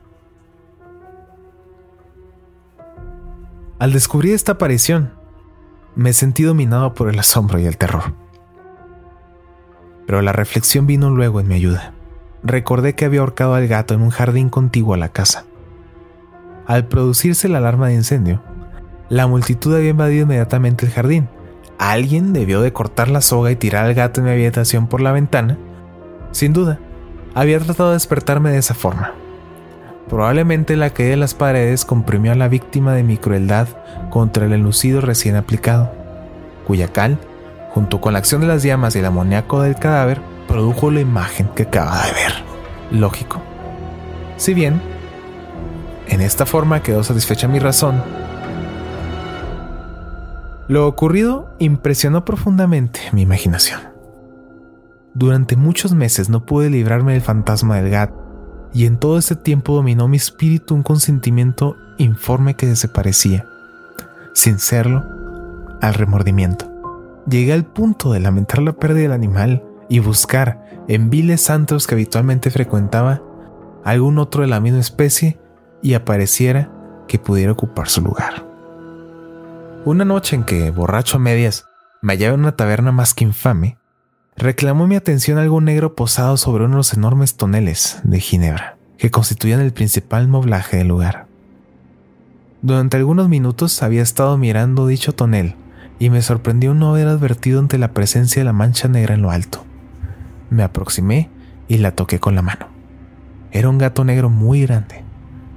Al 3.81 3.93
descubrir 3.93 4.35
esta 4.35 4.53
aparición, 4.53 5.13
me 5.97 6.13
sentí 6.13 6.45
dominado 6.45 6.95
por 6.95 7.09
el 7.09 7.19
asombro 7.19 7.59
y 7.59 7.67
el 7.67 7.77
terror. 7.77 8.15
Pero 10.07 10.23
la 10.23 10.33
reflexión 10.33 10.87
vino 10.87 11.11
luego 11.11 11.41
en 11.41 11.49
mi 11.49 11.57
ayuda. 11.57 11.95
Recordé 12.45 12.95
que 12.95 13.07
había 13.07 13.21
ahorcado 13.21 13.55
al 13.55 13.67
gato 13.67 13.93
en 13.93 14.03
un 14.03 14.11
jardín 14.11 14.51
contiguo 14.51 14.95
a 14.95 14.99
la 14.99 15.09
casa. 15.09 15.45
Al 16.67 16.87
producirse 16.87 17.49
la 17.49 17.59
alarma 17.59 17.89
de 17.89 17.95
incendio, 17.95 18.41
la 19.09 19.27
multitud 19.27 19.75
había 19.75 19.91
invadido 19.91 20.23
inmediatamente 20.23 20.87
el 20.87 20.93
jardín. 20.93 21.29
Alguien 21.79 22.33
debió 22.33 22.61
de 22.61 22.73
cortar 22.73 23.09
la 23.09 23.21
soga 23.21 23.53
y 23.53 23.57
tirar 23.57 23.85
al 23.87 23.95
gato 23.95 24.21
en 24.21 24.27
mi 24.27 24.33
habitación 24.33 24.89
por 24.89 25.01
la 25.01 25.13
ventana. 25.13 25.57
Sin 26.33 26.53
duda, 26.53 26.81
había 27.35 27.61
tratado 27.61 27.91
de 27.91 27.95
despertarme 27.95 28.51
de 28.51 28.59
esa 28.59 28.75
forma. 28.75 29.13
Probablemente 30.09 30.77
la 30.77 30.91
caída 30.91 31.11
de 31.11 31.17
las 31.19 31.35
paredes 31.35 31.85
comprimió 31.85 32.33
a 32.33 32.35
la 32.35 32.49
víctima 32.49 32.95
de 32.95 33.05
mi 33.05 33.17
crueldad 33.17 33.69
contra 34.11 34.47
el 34.47 34.53
elucido 34.53 35.01
recién 35.01 35.37
aplicado, 35.37 35.93
cuya 36.67 36.89
cal, 36.89 37.19
junto 37.71 38.01
con 38.01 38.15
la 38.15 38.19
acción 38.19 38.41
de 38.41 38.47
las 38.49 38.63
llamas 38.63 38.97
y 38.97 38.99
el 38.99 39.05
amoníaco 39.05 39.63
del 39.63 39.77
cadáver, 39.77 40.21
produjo 40.49 40.91
la 40.91 41.01
imagen 41.01 41.49
que 41.55 41.65
acaba 41.65 42.03
de 42.07 42.13
ver. 42.13 42.33
Lógico. 42.91 43.41
Si 44.37 44.55
bien, 44.55 44.81
en 46.09 46.23
esta 46.23 46.47
forma 46.47 46.83
quedó 46.83 47.05
satisfecha 47.05 47.47
mi 47.47 47.59
razón, 47.59 48.03
lo 50.69 50.87
ocurrido 50.87 51.49
impresionó 51.59 52.25
profundamente 52.25 53.01
mi 53.13 53.23
imaginación. 53.23 53.81
Durante 55.15 55.57
muchos 55.57 55.95
meses 55.95 56.29
no 56.29 56.45
pude 56.45 56.69
librarme 56.69 57.15
del 57.15 57.23
fantasma 57.23 57.77
del 57.77 57.91
gato 57.91 58.69
y 58.75 58.85
en 58.85 58.99
todo 58.99 59.17
ese 59.17 59.35
tiempo 59.35 59.75
dominó 59.75 60.09
mi 60.09 60.19
espíritu 60.19 60.75
un 60.75 60.83
consentimiento 60.83 61.77
informe 61.97 62.55
que 62.55 62.67
desaparecía, 62.67 63.47
sin 64.35 64.59
serlo, 64.59 65.05
al 65.81 65.95
remordimiento. 65.95 66.71
Llegué 67.29 67.55
al 67.55 67.65
punto 67.65 68.13
de 68.13 68.21
lamentar 68.21 68.61
la 68.61 68.75
pérdida 68.75 69.03
del 69.03 69.13
animal 69.13 69.65
y 69.89 70.01
buscar 70.01 70.85
en 70.87 71.09
viles 71.09 71.41
santos 71.41 71.87
que 71.87 71.95
habitualmente 71.95 72.51
frecuentaba 72.51 73.23
algún 73.85 74.19
otro 74.19 74.43
de 74.43 74.49
la 74.49 74.61
misma 74.61 74.81
especie 74.81 75.41
y 75.83 75.95
apareciera 75.95 76.71
que 77.07 77.19
pudiera 77.19 77.53
ocupar 77.53 77.89
su 77.89 78.03
lugar. 78.03 78.48
Una 79.85 80.05
noche 80.05 80.37
en 80.37 80.45
que, 80.45 80.71
borracho 80.71 81.17
a 81.17 81.21
medias, 81.21 81.67
me 82.03 82.13
hallaba 82.13 82.35
en 82.35 82.41
una 82.41 82.57
taberna 82.57 82.93
más 82.93 83.15
que 83.15 83.25
infame, 83.25 83.79
reclamó 84.37 84.87
mi 84.87 84.97
atención 84.97 85.39
algo 85.39 85.61
negro 85.61 85.95
posado 85.95 86.37
sobre 86.37 86.65
uno 86.65 86.75
de 86.75 86.79
los 86.79 86.95
enormes 86.95 87.37
toneles 87.37 88.01
de 88.03 88.21
Ginebra 88.21 88.77
que 88.99 89.11
constituían 89.11 89.61
el 89.61 89.73
principal 89.73 90.29
moblaje 90.29 90.77
del 90.77 90.89
lugar. 90.89 91.27
Durante 92.61 92.97
algunos 92.97 93.29
minutos 93.29 93.83
había 93.83 94.03
estado 94.03 94.37
mirando 94.37 94.89
dicho 94.89 95.15
tonel 95.15 95.55
y 96.01 96.11
me 96.11 96.23
sorprendió 96.23 96.75
no 96.75 96.91
haber 96.91 97.07
advertido 97.07 97.61
ante 97.61 97.79
la 97.79 97.93
presencia 97.93 98.41
de 98.41 98.45
la 98.45 98.53
mancha 98.53 98.89
negra 98.89 99.15
en 99.15 99.23
lo 99.23 99.31
alto. 99.31 99.65
Me 100.51 100.65
aproximé 100.65 101.31
y 101.69 101.79
la 101.79 101.93
toqué 101.93 102.19
con 102.19 102.35
la 102.35 102.43
mano. 102.43 102.67
Era 103.53 103.69
un 103.69 103.79
gato 103.79 104.05
negro 104.05 104.29
muy 104.29 104.63
grande, 104.63 105.05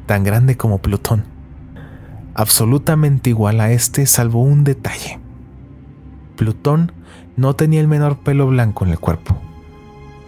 tan 0.05 0.23
grande 0.23 0.57
como 0.57 0.77
Plutón, 0.77 1.25
absolutamente 2.33 3.29
igual 3.29 3.59
a 3.61 3.71
este 3.71 4.05
salvo 4.05 4.41
un 4.41 4.63
detalle. 4.63 5.19
Plutón 6.35 6.91
no 7.37 7.55
tenía 7.55 7.81
el 7.81 7.87
menor 7.87 8.19
pelo 8.19 8.47
blanco 8.47 8.85
en 8.85 8.91
el 8.91 8.99
cuerpo, 8.99 9.37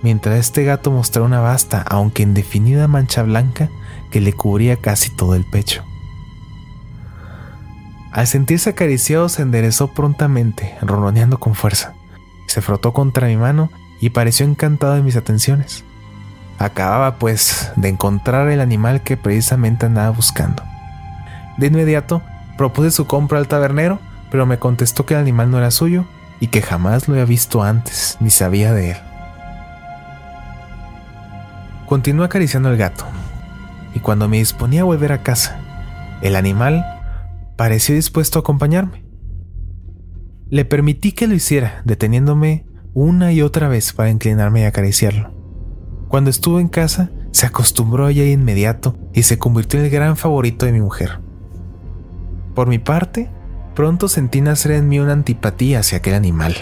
mientras 0.02 0.40
este 0.40 0.64
gato 0.64 0.92
mostraba 0.92 1.28
una 1.28 1.40
vasta, 1.40 1.82
aunque 1.82 2.24
indefinida 2.24 2.88
mancha 2.88 3.24
blanca 3.24 3.70
que 4.12 4.22
le 4.22 4.34
cubría 4.34 4.78
casi 4.78 5.10
todo 5.10 5.36
el 5.36 5.46
pecho. 5.46 5.84
Al 8.12 8.28
sentirse 8.28 8.70
acariciado 8.70 9.28
se 9.28 9.42
enderezó 9.42 9.88
prontamente, 9.88 10.78
ronroneando 10.82 11.40
con 11.40 11.56
fuerza. 11.56 11.94
Se 12.46 12.62
frotó 12.62 12.94
contra 12.94 13.28
mi 13.28 13.38
mano 13.38 13.72
y 14.00 14.12
pareció 14.12 14.46
encantado 14.46 14.94
de 14.94 15.02
mis 15.02 15.16
atenciones. 15.16 15.84
Acababa, 16.60 17.16
pues, 17.18 17.72
de 17.76 17.90
encontrar 17.90 18.50
el 18.50 18.62
animal 18.62 19.02
que 19.02 19.18
precisamente 19.18 19.88
andaba 19.88 20.12
buscando. 20.12 20.62
De 21.58 21.68
inmediato, 21.68 22.22
propuse 22.58 22.92
su 22.92 23.06
compra 23.06 23.40
al 23.40 23.48
tabernero, 23.48 24.00
pero 24.32 24.46
me 24.46 24.60
contestó 24.60 25.06
que 25.06 25.14
el 25.14 25.20
animal 25.20 25.52
no 25.52 25.58
era 25.58 25.72
suyo 25.72 26.06
y 26.40 26.48
que 26.48 26.62
jamás 26.62 27.08
lo 27.08 27.14
había 27.14 27.26
visto 27.26 27.64
antes 27.64 28.18
ni 28.20 28.30
sabía 28.30 28.74
de 28.74 28.92
él. 28.92 28.98
Continué 31.86 32.26
acariciando 32.26 32.70
al 32.70 32.78
gato, 32.78 33.06
y 33.94 34.00
cuando 34.00 34.28
me 34.28 34.38
disponía 34.38 34.82
a 34.82 34.86
volver 34.86 35.12
a 35.12 35.22
casa, 35.22 35.60
el 36.22 36.36
animal 36.36 36.84
pareció 37.56 37.94
dispuesto 37.96 38.40
a 38.40 38.42
acompañarme. 38.42 39.06
Le 40.50 40.66
permití 40.66 41.12
que 41.12 41.28
lo 41.28 41.36
hiciera, 41.36 41.82
deteniéndome 41.86 42.66
una 42.94 43.34
y 43.34 43.42
otra 43.42 43.68
vez 43.68 43.94
para 43.94 44.10
inclinarme 44.10 44.62
y 44.62 44.66
acariciarlo. 44.66 45.34
Cuando 46.08 46.30
estuvo 46.30 46.60
en 46.60 46.68
casa, 46.68 47.12
se 47.32 47.46
acostumbró 47.46 48.06
a 48.06 48.12
ella 48.12 48.24
de 48.24 48.32
inmediato 48.32 48.98
y 49.14 49.24
se 49.24 49.40
convirtió 49.40 49.80
en 49.80 49.86
el 49.86 49.92
gran 49.92 50.16
favorito 50.16 50.66
de 50.66 50.72
mi 50.72 50.82
mujer. 50.82 51.20
Por 52.56 52.68
mi 52.68 52.80
parte, 52.80 53.30
pronto 53.76 54.08
sentí 54.08 54.42
nacer 54.42 54.74
en 54.74 54.88
mí 54.88 55.00
una 55.00 55.14
antipatía 55.14 55.80
hacia 55.80 55.98
aquel 55.98 56.14
animal. 56.14 56.56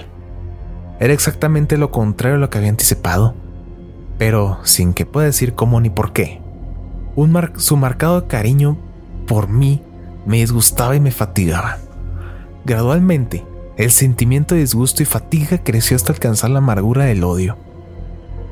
Era 1.00 1.14
exactamente 1.14 1.78
lo 1.78 1.92
contrario 1.92 2.38
a 2.38 2.40
lo 2.40 2.50
que 2.50 2.60
había 2.60 2.70
anticipado, 2.70 3.34
pero 4.18 4.60
sin 4.64 4.94
que 4.94 5.06
pueda 5.06 5.26
decir 5.26 5.54
cómo 5.56 5.82
ni 5.82 5.90
por 5.90 6.14
qué. 6.14 6.42
Su 7.58 7.76
marcado 7.76 8.28
cariño 8.28 8.78
por 9.28 9.50
mí 9.50 9.82
me 10.26 10.38
disgustaba 10.38 10.96
y 10.96 11.00
me 11.00 11.12
fatigaba. 11.12 11.78
Gradualmente, 12.66 13.46
el 13.78 13.92
sentimiento 13.92 14.56
de 14.56 14.62
disgusto 14.62 15.02
y 15.02 15.06
fatiga 15.06 15.58
creció 15.64 15.96
hasta 15.96 16.14
alcanzar 16.14 16.52
la 16.52 16.60
amargura 16.60 17.06
del 17.06 17.24
odio. 17.24 17.58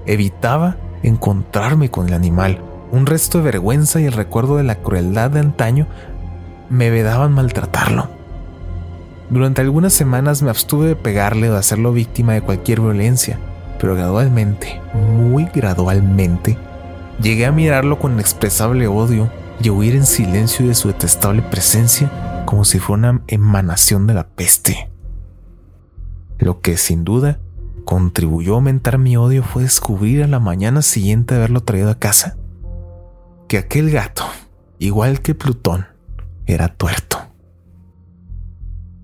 Evitaba 0.05 0.77
encontrarme 1.03 1.89
con 1.91 2.07
el 2.07 2.13
animal. 2.13 2.61
Un 2.91 3.05
resto 3.05 3.37
de 3.37 3.43
vergüenza 3.43 4.01
y 4.01 4.05
el 4.05 4.13
recuerdo 4.13 4.57
de 4.57 4.63
la 4.63 4.75
crueldad 4.75 5.29
de 5.31 5.39
antaño 5.39 5.87
me 6.69 6.89
vedaban 6.89 7.33
maltratarlo. 7.33 8.09
Durante 9.29 9.61
algunas 9.61 9.93
semanas 9.93 10.41
me 10.41 10.49
abstuve 10.49 10.87
de 10.87 10.95
pegarle 10.95 11.49
o 11.49 11.53
de 11.53 11.59
hacerlo 11.59 11.93
víctima 11.93 12.33
de 12.33 12.41
cualquier 12.41 12.81
violencia, 12.81 13.39
pero 13.79 13.95
gradualmente, 13.95 14.81
muy 14.93 15.45
gradualmente, 15.45 16.57
llegué 17.21 17.45
a 17.45 17.51
mirarlo 17.51 17.99
con 17.99 18.13
inexpresable 18.13 18.87
odio 18.87 19.29
y 19.61 19.69
a 19.69 19.71
huir 19.71 19.95
en 19.95 20.05
silencio 20.05 20.67
de 20.67 20.75
su 20.75 20.87
detestable 20.87 21.41
presencia 21.41 22.43
como 22.45 22.65
si 22.65 22.79
fuera 22.79 23.11
una 23.11 23.21
emanación 23.27 24.07
de 24.07 24.13
la 24.15 24.27
peste. 24.27 24.89
Lo 26.39 26.61
que 26.61 26.77
sin 26.77 27.03
duda 27.03 27.39
contribuyó 27.85 28.53
a 28.53 28.55
aumentar 28.55 28.97
mi 28.97 29.17
odio 29.17 29.43
fue 29.43 29.63
descubrir 29.63 30.23
a 30.23 30.27
la 30.27 30.39
mañana 30.39 30.81
siguiente 30.81 31.35
haberlo 31.35 31.61
traído 31.61 31.89
a 31.89 31.99
casa 31.99 32.37
que 33.47 33.57
aquel 33.57 33.89
gato, 33.89 34.23
igual 34.77 35.21
que 35.21 35.33
Plutón, 35.33 35.87
era 36.53 36.69
tuerto. 36.69 37.17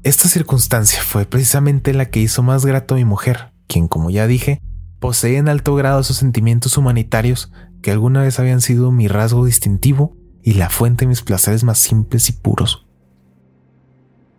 Esta 0.04 0.28
circunstancia 0.28 1.02
fue 1.02 1.26
precisamente 1.26 1.94
la 1.94 2.06
que 2.06 2.20
hizo 2.20 2.44
más 2.44 2.66
grato 2.66 2.94
a 2.94 2.98
mi 2.98 3.06
mujer, 3.06 3.52
quien, 3.68 3.88
como 3.88 4.10
ya 4.10 4.28
dije, 4.28 4.62
posee 5.00 5.38
en 5.38 5.50
alto 5.50 5.76
grado 5.76 6.00
esos 6.00 6.18
sentimientos 6.18 6.78
humanitarios 6.78 7.52
que 7.82 7.92
alguna 7.92 8.22
vez 8.22 8.40
habían 8.40 8.62
sido 8.62 8.92
mi 8.92 9.08
rasgo 9.08 9.46
distintivo 9.46 10.16
y 10.44 10.54
la 10.54 10.70
fuente 10.70 11.06
de 11.06 11.10
mis 11.10 11.24
placeres 11.24 11.64
más 11.64 11.80
simples 11.80 12.30
y 12.30 12.34
puros. 12.34 12.86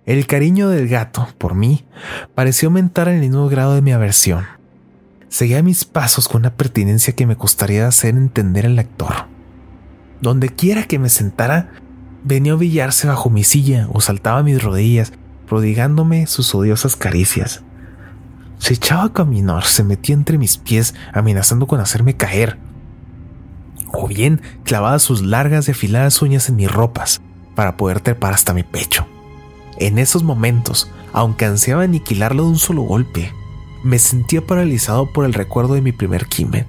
El 0.05 0.29
cariño 0.29 0.69
del 0.69 0.87
gato, 0.87 1.29
por 1.37 1.57
mí, 1.57 1.85
pareció 2.37 2.69
aumentar 2.69 3.09
en 3.09 3.15
el 3.15 3.21
mismo 3.23 3.49
grado 3.49 3.75
de 3.75 3.83
mi 3.83 3.91
aversión. 3.91 4.45
Seguía 5.29 5.65
mis 5.65 5.85
pasos 5.85 6.29
con 6.29 6.43
una 6.43 6.55
pertinencia 6.55 7.17
que 7.17 7.27
me 7.27 7.37
costaría 7.37 7.89
hacer 7.89 8.15
entender 8.15 8.67
al 8.67 8.77
lector. 8.77 9.27
Donde 10.21 10.49
quiera 10.49 10.85
que 10.85 11.01
me 11.01 11.09
sentara, 11.09 11.73
venía 12.27 12.53
a 12.53 12.57
ovillarse 12.57 13.07
bajo 13.07 13.31
mi 13.31 13.45
silla 13.45 13.89
o 13.93 14.01
saltaba 14.01 14.41
a 14.41 14.43
mis 14.43 14.63
rodillas 14.63 15.13
prodigándome 15.47 16.27
sus 16.27 16.53
odiosas 16.55 16.97
caricias. 16.97 17.63
Se 18.59 18.75
echaba 18.75 19.05
a 19.05 19.13
caminar, 19.13 19.65
se 19.65 19.85
metía 19.85 20.15
entre 20.15 20.37
mis 20.37 20.57
pies, 20.57 20.95
amenazando 21.13 21.69
con 21.69 21.79
hacerme 21.79 22.17
caer. 22.17 22.59
O 23.93 24.09
bien 24.09 24.41
clavaba 24.65 24.99
sus 24.99 25.23
largas 25.23 25.69
y 25.69 25.71
afiladas 25.71 26.21
uñas 26.21 26.49
en 26.49 26.57
mis 26.57 26.71
ropas, 26.71 27.21
para 27.55 27.77
poder 27.77 28.01
trepar 28.01 28.35
hasta 28.35 28.55
mi 28.55 28.65
pecho. 28.65 29.07
En 29.79 29.99
esos 29.99 30.25
momentos, 30.25 30.91
aunque 31.13 31.45
ansiaba 31.45 31.83
aniquilarlo 31.83 32.43
de 32.43 32.49
un 32.51 32.59
solo 32.59 32.83
golpe, 32.83 33.33
me 33.85 33.99
sentía 33.99 34.45
paralizado 34.45 35.13
por 35.13 35.25
el 35.25 35.33
recuerdo 35.33 35.75
de 35.75 35.83
mi 35.83 35.93
primer 35.93 36.29
crimen. 36.29 36.67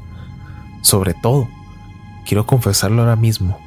Sobre 0.81 1.15
todo, 1.15 1.49
quiero 2.27 2.45
confesarlo 2.45 3.01
ahora 3.01 3.15
mismo, 3.15 3.57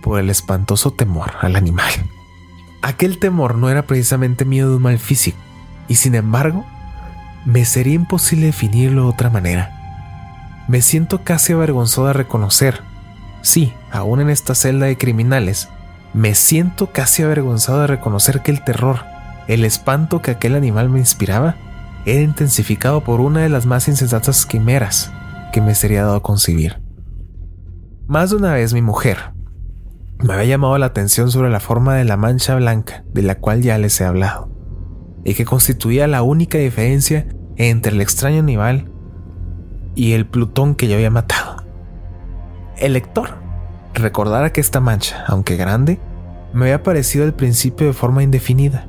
por 0.00 0.20
el 0.20 0.30
espantoso 0.30 0.92
temor 0.92 1.32
al 1.40 1.56
animal. 1.56 1.90
Aquel 2.82 3.18
temor 3.18 3.56
no 3.56 3.70
era 3.70 3.82
precisamente 3.82 4.44
miedo 4.44 4.70
de 4.70 4.76
un 4.76 4.82
mal 4.82 4.98
físico, 4.98 5.38
y 5.88 5.96
sin 5.96 6.14
embargo, 6.14 6.64
me 7.44 7.64
sería 7.64 7.94
imposible 7.94 8.46
definirlo 8.46 9.04
de 9.04 9.08
otra 9.08 9.30
manera. 9.30 9.74
Me 10.68 10.82
siento 10.82 11.24
casi 11.24 11.52
avergonzado 11.52 12.08
de 12.08 12.12
reconocer, 12.12 12.82
sí, 13.42 13.72
aún 13.90 14.20
en 14.20 14.30
esta 14.30 14.54
celda 14.54 14.86
de 14.86 14.98
criminales, 14.98 15.68
me 16.14 16.34
siento 16.34 16.92
casi 16.92 17.22
avergonzado 17.22 17.80
de 17.80 17.86
reconocer 17.86 18.42
que 18.42 18.50
el 18.50 18.62
terror, 18.64 19.04
el 19.46 19.64
espanto 19.64 20.22
que 20.22 20.30
aquel 20.30 20.54
animal 20.54 20.88
me 20.88 20.98
inspiraba, 20.98 21.56
era 22.04 22.22
intensificado 22.22 23.02
por 23.02 23.20
una 23.20 23.40
de 23.40 23.48
las 23.48 23.66
más 23.66 23.88
insensatas 23.88 24.46
quimeras 24.46 25.12
que 25.52 25.60
me 25.60 25.74
sería 25.74 26.04
dado 26.04 26.22
concebir. 26.22 26.80
Más 28.06 28.30
de 28.30 28.36
una 28.36 28.54
vez 28.54 28.72
mi 28.72 28.82
mujer 28.82 29.32
me 30.20 30.34
había 30.34 30.46
llamado 30.46 30.76
la 30.78 30.86
atención 30.86 31.30
sobre 31.30 31.50
la 31.50 31.60
forma 31.60 31.94
de 31.94 32.04
la 32.04 32.16
mancha 32.16 32.56
blanca 32.56 33.04
de 33.12 33.22
la 33.22 33.36
cual 33.36 33.62
ya 33.62 33.78
les 33.78 34.00
he 34.00 34.04
hablado, 34.04 34.50
y 35.24 35.34
que 35.34 35.44
constituía 35.44 36.06
la 36.08 36.22
única 36.22 36.58
diferencia 36.58 37.28
entre 37.56 37.92
el 37.92 38.00
extraño 38.00 38.40
animal 38.40 38.90
y 39.94 40.12
el 40.12 40.26
Plutón 40.26 40.74
que 40.74 40.88
yo 40.88 40.96
había 40.96 41.10
matado. 41.10 41.64
El 42.76 42.92
lector 42.92 43.30
recordara 43.94 44.52
que 44.52 44.60
esta 44.60 44.80
mancha, 44.80 45.24
aunque 45.26 45.56
grande, 45.56 45.98
me 46.52 46.66
había 46.66 46.76
aparecido 46.76 47.24
al 47.24 47.34
principio 47.34 47.86
de 47.86 47.92
forma 47.92 48.22
indefinida, 48.22 48.86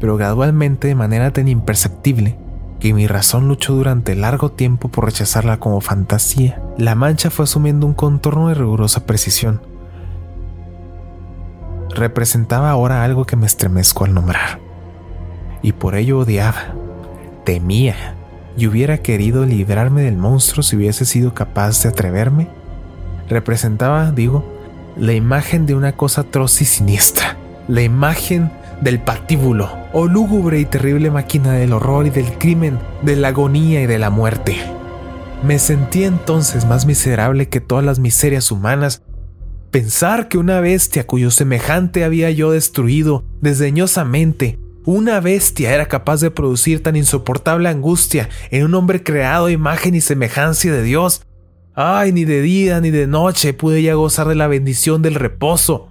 pero 0.00 0.16
gradualmente 0.16 0.88
de 0.88 0.94
manera 0.94 1.32
tan 1.32 1.48
imperceptible 1.48 2.38
que 2.80 2.92
mi 2.92 3.06
razón 3.06 3.46
luchó 3.46 3.74
durante 3.74 4.16
largo 4.16 4.50
tiempo 4.50 4.88
por 4.88 5.04
rechazarla 5.04 5.60
como 5.60 5.80
fantasía. 5.80 6.60
La 6.76 6.96
mancha 6.96 7.30
fue 7.30 7.44
asumiendo 7.44 7.86
un 7.86 7.94
contorno 7.94 8.48
de 8.48 8.54
rigurosa 8.54 9.06
precisión. 9.06 9.71
Representaba 11.94 12.70
ahora 12.70 13.04
algo 13.04 13.26
que 13.26 13.36
me 13.36 13.46
estremezco 13.46 14.04
al 14.04 14.14
nombrar, 14.14 14.60
y 15.62 15.72
por 15.72 15.94
ello 15.94 16.20
odiaba, 16.20 16.74
temía, 17.44 18.14
y 18.56 18.66
hubiera 18.66 18.98
querido 18.98 19.44
librarme 19.44 20.02
del 20.02 20.16
monstruo 20.16 20.62
si 20.62 20.76
hubiese 20.76 21.04
sido 21.04 21.34
capaz 21.34 21.82
de 21.82 21.90
atreverme. 21.90 22.48
Representaba, 23.28 24.10
digo, 24.10 24.44
la 24.96 25.12
imagen 25.12 25.66
de 25.66 25.74
una 25.74 25.92
cosa 25.92 26.22
atroz 26.22 26.60
y 26.60 26.64
siniestra, 26.64 27.36
la 27.68 27.82
imagen 27.82 28.50
del 28.80 29.00
patíbulo, 29.00 29.70
o 29.92 30.06
lúgubre 30.06 30.58
y 30.60 30.64
terrible 30.64 31.10
máquina 31.10 31.52
del 31.52 31.72
horror 31.72 32.06
y 32.06 32.10
del 32.10 32.32
crimen, 32.38 32.78
de 33.02 33.16
la 33.16 33.28
agonía 33.28 33.82
y 33.82 33.86
de 33.86 33.98
la 33.98 34.10
muerte. 34.10 34.56
Me 35.42 35.58
sentí 35.58 36.04
entonces 36.04 36.66
más 36.66 36.86
miserable 36.86 37.48
que 37.48 37.60
todas 37.60 37.84
las 37.84 37.98
miserias 37.98 38.50
humanas. 38.50 39.02
Pensar 39.72 40.28
que 40.28 40.36
una 40.36 40.60
bestia 40.60 41.06
cuyo 41.06 41.30
semejante 41.30 42.04
había 42.04 42.30
yo 42.30 42.50
destruido 42.50 43.24
desdeñosamente, 43.40 44.58
una 44.84 45.18
bestia 45.20 45.72
era 45.72 45.86
capaz 45.86 46.20
de 46.20 46.30
producir 46.30 46.82
tan 46.82 46.94
insoportable 46.94 47.70
angustia 47.70 48.28
en 48.50 48.66
un 48.66 48.74
hombre 48.74 49.02
creado 49.02 49.46
a 49.46 49.50
imagen 49.50 49.94
y 49.94 50.02
semejanza 50.02 50.70
de 50.70 50.82
Dios. 50.82 51.22
Ay, 51.74 52.12
ni 52.12 52.26
de 52.26 52.42
día 52.42 52.82
ni 52.82 52.90
de 52.90 53.06
noche 53.06 53.54
pude 53.54 53.82
ya 53.82 53.94
gozar 53.94 54.28
de 54.28 54.34
la 54.34 54.46
bendición 54.46 55.00
del 55.00 55.14
reposo. 55.14 55.88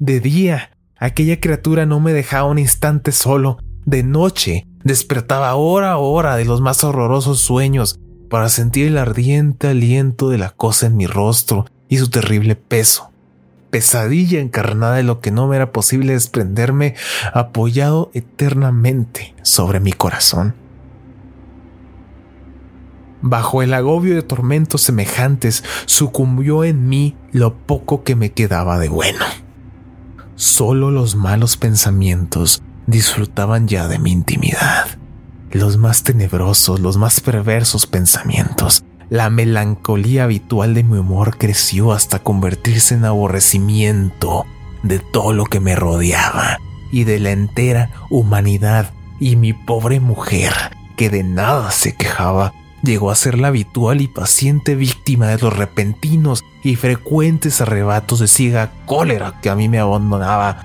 De 0.00 0.18
día 0.18 0.72
Aquella 0.98 1.38
criatura 1.38 1.86
no 1.86 2.00
me 2.00 2.12
dejaba 2.12 2.48
un 2.48 2.58
instante 2.58 3.12
solo. 3.12 3.58
De 3.84 4.02
noche 4.02 4.66
despertaba 4.82 5.54
hora 5.54 5.92
a 5.92 5.98
hora 5.98 6.34
de 6.34 6.44
los 6.44 6.60
más 6.60 6.82
horrorosos 6.82 7.38
sueños 7.38 8.00
para 8.28 8.48
sentir 8.48 8.88
el 8.88 8.98
ardiente 8.98 9.68
aliento 9.68 10.28
de 10.28 10.38
la 10.38 10.50
cosa 10.50 10.86
en 10.86 10.96
mi 10.96 11.06
rostro 11.06 11.66
y 11.88 11.98
su 11.98 12.08
terrible 12.08 12.56
peso. 12.56 13.10
Pesadilla 13.70 14.40
encarnada 14.40 14.96
de 14.96 15.02
lo 15.02 15.20
que 15.20 15.30
no 15.30 15.48
me 15.48 15.56
era 15.56 15.72
posible 15.72 16.12
desprenderme, 16.12 16.94
apoyado 17.34 18.10
eternamente 18.14 19.34
sobre 19.42 19.80
mi 19.80 19.92
corazón. 19.92 20.54
Bajo 23.22 23.62
el 23.62 23.74
agobio 23.74 24.14
de 24.14 24.22
tormentos 24.22 24.82
semejantes, 24.82 25.64
sucumbió 25.86 26.64
en 26.64 26.88
mí 26.88 27.16
lo 27.32 27.56
poco 27.56 28.04
que 28.04 28.14
me 28.14 28.30
quedaba 28.30 28.78
de 28.78 28.88
bueno. 28.88 29.24
Solo 30.36 30.90
los 30.90 31.16
malos 31.16 31.56
pensamientos 31.56 32.62
disfrutaban 32.86 33.68
ya 33.68 33.88
de 33.88 33.98
mi 33.98 34.12
intimidad. 34.12 34.86
Los 35.50 35.76
más 35.76 36.02
tenebrosos, 36.02 36.78
los 36.80 36.98
más 36.98 37.20
perversos 37.20 37.86
pensamientos. 37.86 38.84
La 39.08 39.30
melancolía 39.30 40.24
habitual 40.24 40.74
de 40.74 40.82
mi 40.82 40.98
humor 40.98 41.38
creció 41.38 41.92
hasta 41.92 42.18
convertirse 42.18 42.96
en 42.96 43.04
aborrecimiento 43.04 44.46
de 44.82 44.98
todo 44.98 45.32
lo 45.32 45.44
que 45.44 45.60
me 45.60 45.76
rodeaba 45.76 46.58
y 46.90 47.04
de 47.04 47.20
la 47.20 47.30
entera 47.30 47.90
humanidad 48.10 48.92
y 49.20 49.36
mi 49.36 49.52
pobre 49.52 50.00
mujer, 50.00 50.52
que 50.96 51.08
de 51.08 51.22
nada 51.22 51.70
se 51.70 51.94
quejaba, 51.94 52.52
llegó 52.82 53.12
a 53.12 53.14
ser 53.14 53.38
la 53.38 53.48
habitual 53.48 54.00
y 54.00 54.08
paciente 54.08 54.74
víctima 54.74 55.28
de 55.28 55.38
los 55.38 55.56
repentinos 55.56 56.44
y 56.64 56.74
frecuentes 56.74 57.60
arrebatos 57.60 58.18
de 58.18 58.26
ciega 58.26 58.72
cólera 58.86 59.40
que 59.40 59.50
a 59.50 59.54
mí 59.54 59.68
me 59.68 59.78
abandonaba. 59.78 60.62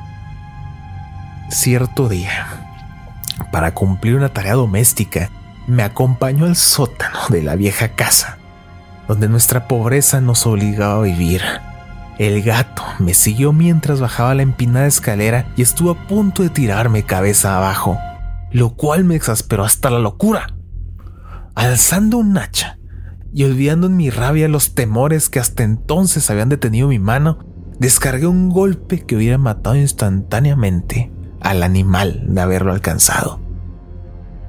Cierto 1.49 2.09
día, 2.09 2.67
para 3.51 3.75
cumplir 3.75 4.15
una 4.15 4.29
tarea 4.29 4.53
doméstica, 4.53 5.29
me 5.71 5.83
acompañó 5.83 6.45
al 6.45 6.57
sótano 6.57 7.17
de 7.29 7.41
la 7.41 7.55
vieja 7.55 7.95
casa, 7.95 8.37
donde 9.07 9.29
nuestra 9.29 9.69
pobreza 9.69 10.19
nos 10.19 10.45
obligaba 10.45 10.95
a 10.95 11.03
vivir. 11.03 11.41
El 12.19 12.43
gato 12.43 12.83
me 12.99 13.13
siguió 13.13 13.53
mientras 13.53 14.01
bajaba 14.01 14.35
la 14.35 14.41
empinada 14.41 14.85
escalera 14.85 15.47
y 15.55 15.61
estuvo 15.61 15.91
a 15.91 16.07
punto 16.07 16.43
de 16.43 16.49
tirarme 16.49 17.03
cabeza 17.03 17.55
abajo, 17.55 17.97
lo 18.51 18.75
cual 18.75 19.05
me 19.05 19.15
exasperó 19.15 19.63
hasta 19.63 19.89
la 19.89 19.99
locura. 19.99 20.53
Alzando 21.55 22.17
un 22.17 22.37
hacha 22.37 22.77
y 23.33 23.45
olvidando 23.45 23.87
en 23.87 23.95
mi 23.95 24.09
rabia 24.09 24.49
los 24.49 24.75
temores 24.75 25.29
que 25.29 25.39
hasta 25.39 25.63
entonces 25.63 26.29
habían 26.29 26.49
detenido 26.49 26.89
mi 26.89 26.99
mano, 26.99 27.45
descargué 27.79 28.27
un 28.27 28.49
golpe 28.49 29.05
que 29.05 29.15
hubiera 29.15 29.37
matado 29.37 29.77
instantáneamente 29.77 31.13
al 31.39 31.63
animal 31.63 32.25
de 32.27 32.41
haberlo 32.41 32.73
alcanzado. 32.73 33.39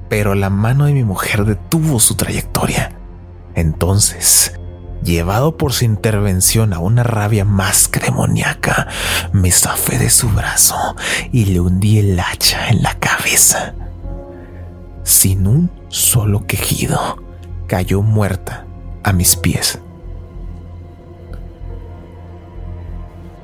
Pero 0.09 0.35
la 0.35 0.49
mano 0.49 0.85
de 0.85 0.93
mi 0.93 1.03
mujer 1.03 1.45
detuvo 1.45 1.99
su 1.99 2.15
trayectoria. 2.15 2.91
Entonces, 3.55 4.53
llevado 5.03 5.57
por 5.57 5.73
su 5.73 5.85
intervención 5.85 6.73
a 6.73 6.79
una 6.79 7.03
rabia 7.03 7.45
más 7.45 7.87
cremoniaca, 7.87 8.87
me 9.31 9.51
zafé 9.51 9.97
de 9.97 10.09
su 10.09 10.29
brazo 10.29 10.95
y 11.31 11.45
le 11.45 11.59
hundí 11.59 11.99
el 11.99 12.19
hacha 12.19 12.69
en 12.69 12.81
la 12.83 12.97
cabeza. 12.99 13.75
Sin 15.03 15.47
un 15.47 15.71
solo 15.89 16.45
quejido, 16.47 17.21
cayó 17.67 18.01
muerta 18.01 18.65
a 19.03 19.13
mis 19.13 19.35
pies. 19.35 19.79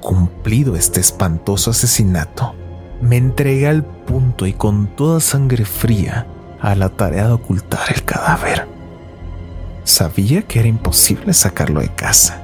Cumplido 0.01 0.75
este 0.75 1.01
espantoso 1.01 1.71
asesinato, 1.71 2.55
me 3.01 3.17
entregué 3.17 3.67
al 3.67 3.83
punto 3.83 4.47
y 4.47 4.53
con 4.53 4.87
toda 4.95 5.19
sangre 5.19 5.65
fría 5.65 6.25
a 6.61 6.75
la 6.75 6.89
tarea 6.89 7.27
de 7.27 7.33
ocultar 7.33 7.91
el 7.93 8.03
cadáver. 8.03 8.67
Sabía 9.83 10.43
que 10.43 10.59
era 10.59 10.67
imposible 10.67 11.33
sacarlo 11.33 11.81
de 11.81 11.89
casa, 11.89 12.41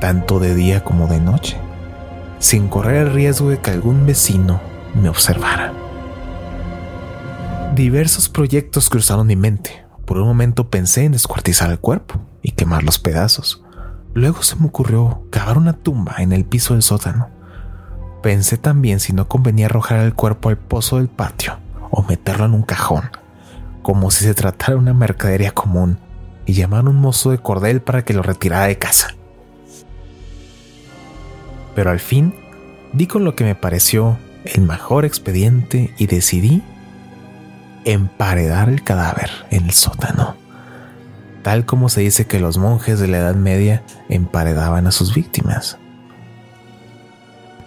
tanto 0.00 0.38
de 0.38 0.54
día 0.54 0.84
como 0.84 1.06
de 1.06 1.20
noche, 1.20 1.56
sin 2.38 2.68
correr 2.68 3.06
el 3.06 3.12
riesgo 3.14 3.50
de 3.50 3.58
que 3.58 3.70
algún 3.70 4.06
vecino 4.06 4.60
me 4.94 5.08
observara. 5.08 5.72
Diversos 7.74 8.28
proyectos 8.28 8.88
cruzaron 8.88 9.26
mi 9.26 9.36
mente. 9.36 9.84
Por 10.04 10.18
un 10.18 10.28
momento 10.28 10.70
pensé 10.70 11.04
en 11.04 11.12
descuartizar 11.12 11.70
el 11.70 11.78
cuerpo 11.78 12.20
y 12.40 12.52
quemar 12.52 12.84
los 12.84 12.98
pedazos. 12.98 13.62
Luego 14.14 14.42
se 14.42 14.56
me 14.56 14.66
ocurrió 14.66 15.24
cavar 15.30 15.58
una 15.58 15.74
tumba 15.74 16.16
en 16.18 16.32
el 16.32 16.44
piso 16.44 16.72
del 16.72 16.82
sótano. 16.82 17.28
Pensé 18.22 18.56
también 18.56 18.98
si 18.98 19.12
no 19.12 19.28
convenía 19.28 19.66
arrojar 19.66 20.00
el 20.00 20.14
cuerpo 20.14 20.48
al 20.48 20.56
pozo 20.56 20.96
del 20.96 21.08
patio 21.08 21.58
o 21.90 22.02
meterlo 22.02 22.46
en 22.46 22.54
un 22.54 22.62
cajón, 22.62 23.10
como 23.86 24.10
si 24.10 24.24
se 24.24 24.34
tratara 24.34 24.72
de 24.74 24.80
una 24.80 24.94
mercadería 24.94 25.52
común, 25.52 26.00
y 26.44 26.54
llamar 26.54 26.86
a 26.86 26.90
un 26.90 26.96
mozo 26.96 27.30
de 27.30 27.38
cordel 27.38 27.80
para 27.80 28.04
que 28.04 28.14
lo 28.14 28.22
retirara 28.24 28.66
de 28.66 28.78
casa. 28.78 29.14
Pero 31.76 31.92
al 31.92 32.00
fin 32.00 32.34
di 32.92 33.06
con 33.06 33.22
lo 33.22 33.36
que 33.36 33.44
me 33.44 33.54
pareció 33.54 34.18
el 34.44 34.62
mejor 34.62 35.04
expediente 35.04 35.94
y 35.98 36.08
decidí 36.08 36.64
emparedar 37.84 38.70
el 38.70 38.82
cadáver 38.82 39.30
en 39.52 39.66
el 39.66 39.70
sótano, 39.70 40.34
tal 41.44 41.64
como 41.64 41.88
se 41.88 42.00
dice 42.00 42.26
que 42.26 42.40
los 42.40 42.58
monjes 42.58 42.98
de 42.98 43.06
la 43.06 43.18
Edad 43.18 43.36
Media 43.36 43.84
emparedaban 44.08 44.88
a 44.88 44.90
sus 44.90 45.14
víctimas. 45.14 45.78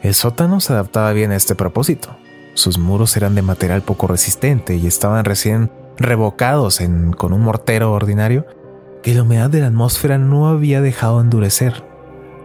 El 0.04 0.14
sótano 0.14 0.60
se 0.60 0.74
adaptaba 0.74 1.14
bien 1.14 1.32
a 1.32 1.38
este 1.38 1.56
propósito. 1.56 2.18
Sus 2.56 2.78
muros 2.78 3.16
eran 3.16 3.36
de 3.36 3.42
material 3.42 3.84
poco 3.84 4.08
resistente 4.08 4.76
y 4.76 4.86
estaban 4.86 5.24
recién 5.24 5.72
revocados 6.00 6.80
con 7.18 7.34
un 7.34 7.42
mortero 7.42 7.92
ordinario 7.92 8.46
que 9.04 9.14
la 9.14 9.24
humedad 9.24 9.50
de 9.50 9.62
la 9.62 9.68
atmósfera 9.68 10.18
no 10.18 10.48
había 10.48 10.82
dejado 10.82 11.22
endurecer. 11.22 11.84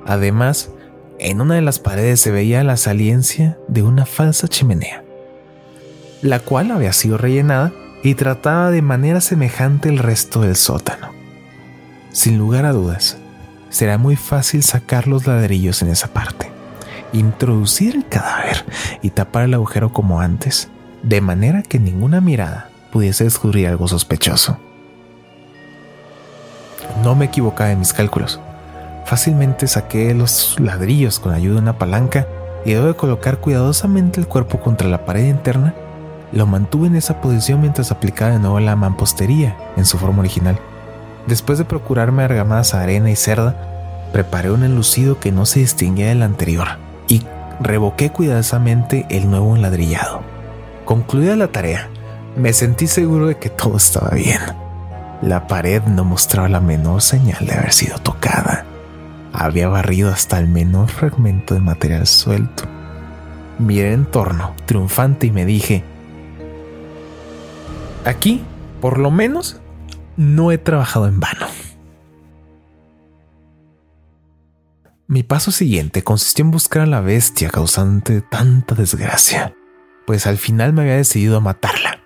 Además, 0.07 0.71
en 1.19 1.41
una 1.41 1.55
de 1.55 1.63
las 1.63 1.79
paredes 1.79 2.21
se 2.21 2.31
veía 2.31 2.65
la 2.65 2.77
saliencia 2.77 3.59
de 3.69 3.83
una 3.83 4.07
falsa 4.07 4.49
chimenea, 4.49 5.05
la 6.23 6.41
cual 6.41 6.71
había 6.71 6.93
sido 6.93 7.17
rellenada 7.17 7.73
y 8.03 8.15
trataba 8.15 8.71
de 8.71 8.83
manera 8.83 9.21
semejante 9.21 9.89
el 9.89 9.99
resto 9.99 10.41
del 10.41 10.57
sótano. 10.57 11.11
Sin 12.13 12.39
lugar 12.39 12.67
a 12.67 12.73
dudas, 12.73 13.17
será 13.71 13.99
muy 13.99 14.17
fácil 14.17 14.63
sacar 14.63 15.07
los 15.07 15.27
ladrillos 15.27 15.83
en 15.83 15.89
esa 15.89 16.09
parte, 16.09 16.51
introducir 17.13 17.97
el 17.97 18.07
cadáver 18.07 18.65
y 19.03 19.11
tapar 19.11 19.45
el 19.45 19.55
agujero 19.55 19.93
como 19.93 20.21
antes, 20.21 20.69
de 21.03 21.21
manera 21.21 21.63
que 21.63 21.79
ninguna 21.79 22.21
mirada 22.21 22.71
pudiese 22.95 23.25
descubrir 23.25 23.67
algo 23.67 23.89
sospechoso. 23.89 24.57
No 27.03 27.17
me 27.17 27.25
equivocaba 27.25 27.73
en 27.73 27.81
mis 27.81 27.93
cálculos. 27.93 28.39
Fácilmente 29.05 29.67
saqué 29.67 30.15
los 30.15 30.55
ladrillos 30.61 31.19
con 31.19 31.35
ayuda 31.35 31.57
de 31.57 31.63
una 31.63 31.77
palanca 31.77 32.29
y 32.65 32.71
luego 32.71 32.87
de 32.87 32.95
colocar 32.95 33.39
cuidadosamente 33.39 34.21
el 34.21 34.29
cuerpo 34.29 34.61
contra 34.61 34.89
la 34.89 35.05
pared 35.05 35.25
interna, 35.25 35.75
lo 36.31 36.47
mantuve 36.47 36.87
en 36.87 36.95
esa 36.95 37.21
posición 37.21 37.61
mientras 37.61 37.91
aplicaba 37.91 38.31
de 38.31 38.39
nuevo 38.39 38.61
la 38.61 38.77
mampostería 38.77 39.57
en 39.77 39.87
su 39.87 39.99
forma 39.99 40.21
original. 40.21 40.57
Después 41.27 41.59
de 41.59 41.65
procurarme 41.65 42.23
argamadas 42.23 42.75
arena 42.75 43.11
y 43.11 43.17
cerda, 43.17 43.57
preparé 44.13 44.53
un 44.53 44.63
enlucido 44.63 45.19
que 45.19 45.33
no 45.33 45.47
se 45.47 45.59
distinguía 45.59 46.11
del 46.11 46.23
anterior 46.23 46.69
y 47.09 47.25
revoqué 47.61 48.11
cuidadosamente 48.11 49.05
el 49.11 49.29
nuevo 49.29 49.57
enladrillado. 49.57 50.23
Concluida 50.85 51.35
la 51.35 51.49
tarea, 51.49 51.91
me 52.37 52.53
sentí 52.53 52.87
seguro 52.87 53.29
de 53.29 53.37
que 53.37 53.51
todo 53.51 53.77
estaba 53.77 54.11
bien. 54.11 54.41
La 55.23 55.47
pared 55.47 55.83
no 55.85 56.05
mostraba 56.05 56.49
la 56.49 56.61
menor 56.61 57.01
señal 57.01 57.47
de 57.47 57.55
haber 57.55 57.73
sido 57.73 57.99
tocada. 57.99 58.67
Había 59.33 59.69
barrido 59.69 60.13
hasta 60.13 60.39
el 60.39 60.49
menor 60.49 60.91
fragmento 60.91 61.55
de 61.55 61.61
material 61.61 62.07
suelto. 62.07 62.65
Miré 63.59 63.93
en 63.93 64.05
torno, 64.05 64.55
triunfante, 64.67 65.29
y 65.29 65.31
me 65.31 65.45
dije, 65.45 65.85
aquí, 68.05 68.43
por 68.81 68.99
lo 68.99 69.11
menos, 69.11 69.61
no 70.17 70.53
he 70.53 70.59
trabajado 70.59 71.07
en 71.07 71.21
vano. 71.21 71.47
Mi 75.07 75.23
paso 75.23 75.53
siguiente 75.53 76.03
consistió 76.03 76.45
en 76.45 76.51
buscar 76.51 76.83
a 76.83 76.87
la 76.87 77.01
bestia 77.01 77.49
causante 77.51 78.15
de 78.15 78.23
tanta 78.23 78.75
desgracia, 78.75 79.55
pues 80.07 80.27
al 80.27 80.39
final 80.39 80.73
me 80.73 80.83
había 80.83 80.97
decidido 80.97 81.37
a 81.37 81.41
matarla. 81.41 82.04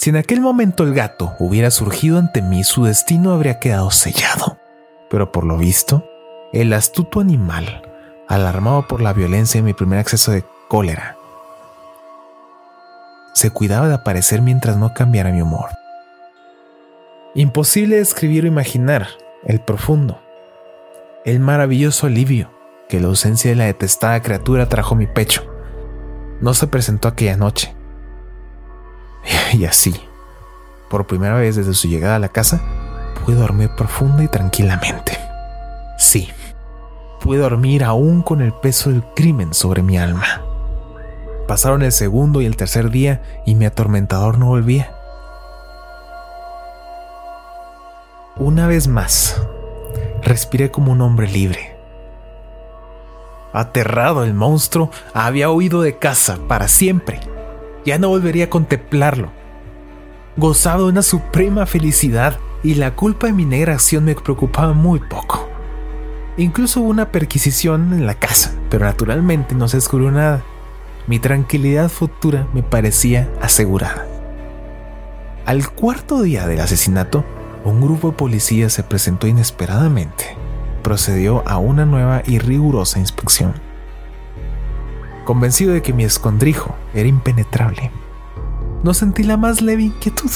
Si 0.00 0.08
en 0.08 0.16
aquel 0.16 0.40
momento 0.40 0.82
el 0.82 0.94
gato 0.94 1.34
hubiera 1.38 1.70
surgido 1.70 2.18
ante 2.18 2.40
mí, 2.40 2.64
su 2.64 2.84
destino 2.84 3.34
habría 3.34 3.58
quedado 3.58 3.90
sellado. 3.90 4.56
Pero 5.10 5.30
por 5.30 5.44
lo 5.44 5.58
visto, 5.58 6.08
el 6.54 6.72
astuto 6.72 7.20
animal, 7.20 7.82
alarmado 8.26 8.88
por 8.88 9.02
la 9.02 9.12
violencia 9.12 9.60
de 9.60 9.66
mi 9.66 9.74
primer 9.74 9.98
acceso 9.98 10.32
de 10.32 10.42
cólera, 10.68 11.18
se 13.34 13.50
cuidaba 13.50 13.88
de 13.88 13.94
aparecer 13.94 14.40
mientras 14.40 14.78
no 14.78 14.94
cambiara 14.94 15.32
mi 15.32 15.42
humor. 15.42 15.68
Imposible 17.34 17.96
describir 17.96 18.44
o 18.44 18.48
imaginar 18.48 19.06
el 19.44 19.60
profundo, 19.60 20.18
el 21.26 21.40
maravilloso 21.40 22.06
alivio 22.06 22.50
que 22.88 23.00
la 23.00 23.08
ausencia 23.08 23.50
de 23.50 23.56
la 23.56 23.66
detestada 23.66 24.22
criatura 24.22 24.66
trajo 24.66 24.94
a 24.94 24.98
mi 24.98 25.06
pecho. 25.06 25.44
No 26.40 26.54
se 26.54 26.68
presentó 26.68 27.06
aquella 27.06 27.36
noche, 27.36 27.76
Y 29.52 29.64
así, 29.64 29.94
por 30.88 31.06
primera 31.06 31.34
vez 31.34 31.56
desde 31.56 31.74
su 31.74 31.88
llegada 31.88 32.16
a 32.16 32.20
la 32.20 32.28
casa, 32.28 32.60
pude 33.24 33.36
dormir 33.36 33.70
profunda 33.76 34.22
y 34.22 34.28
tranquilamente. 34.28 35.18
Sí, 35.98 36.30
pude 37.20 37.38
dormir 37.38 37.84
aún 37.84 38.22
con 38.22 38.40
el 38.40 38.52
peso 38.52 38.90
del 38.90 39.04
crimen 39.14 39.54
sobre 39.54 39.82
mi 39.82 39.98
alma. 39.98 40.42
Pasaron 41.46 41.82
el 41.82 41.92
segundo 41.92 42.40
y 42.40 42.46
el 42.46 42.56
tercer 42.56 42.90
día 42.90 43.22
y 43.44 43.54
mi 43.54 43.66
atormentador 43.66 44.38
no 44.38 44.46
volvía. 44.46 44.92
Una 48.36 48.66
vez 48.66 48.88
más, 48.88 49.36
respiré 50.22 50.70
como 50.70 50.92
un 50.92 51.00
hombre 51.00 51.28
libre. 51.28 51.76
Aterrado 53.52 54.22
el 54.22 54.32
monstruo 54.32 54.90
había 55.12 55.50
huido 55.50 55.82
de 55.82 55.98
casa 55.98 56.38
para 56.48 56.68
siempre. 56.68 57.20
Ya 57.84 57.98
no 57.98 58.08
volvería 58.08 58.44
a 58.44 58.50
contemplarlo 58.50 59.30
gozado 60.36 60.84
de 60.84 60.92
una 60.92 61.02
suprema 61.02 61.66
felicidad 61.66 62.38
y 62.62 62.74
la 62.74 62.94
culpa 62.94 63.26
de 63.26 63.32
mi 63.32 63.44
negra 63.44 63.74
acción 63.74 64.04
me 64.04 64.14
preocupaba 64.14 64.72
muy 64.72 64.98
poco. 64.98 65.48
Incluso 66.36 66.80
hubo 66.80 66.88
una 66.88 67.12
perquisición 67.12 67.92
en 67.92 68.06
la 68.06 68.14
casa, 68.14 68.54
pero 68.70 68.86
naturalmente 68.86 69.54
no 69.54 69.68
se 69.68 69.76
descubrió 69.76 70.10
nada. 70.10 70.42
Mi 71.06 71.18
tranquilidad 71.18 71.88
futura 71.88 72.46
me 72.54 72.62
parecía 72.62 73.28
asegurada. 73.40 74.06
Al 75.46 75.68
cuarto 75.70 76.22
día 76.22 76.46
del 76.46 76.60
asesinato, 76.60 77.24
un 77.64 77.80
grupo 77.80 78.10
de 78.10 78.16
policías 78.16 78.72
se 78.72 78.82
presentó 78.82 79.26
inesperadamente. 79.26 80.36
Procedió 80.82 81.46
a 81.46 81.58
una 81.58 81.84
nueva 81.84 82.22
y 82.24 82.38
rigurosa 82.38 82.98
inspección. 82.98 83.54
Convencido 85.24 85.72
de 85.72 85.82
que 85.82 85.92
mi 85.92 86.04
escondrijo 86.04 86.74
era 86.94 87.08
impenetrable, 87.08 87.90
no 88.82 88.94
sentí 88.94 89.22
la 89.22 89.36
más 89.36 89.60
leve 89.60 89.82
inquietud. 89.84 90.30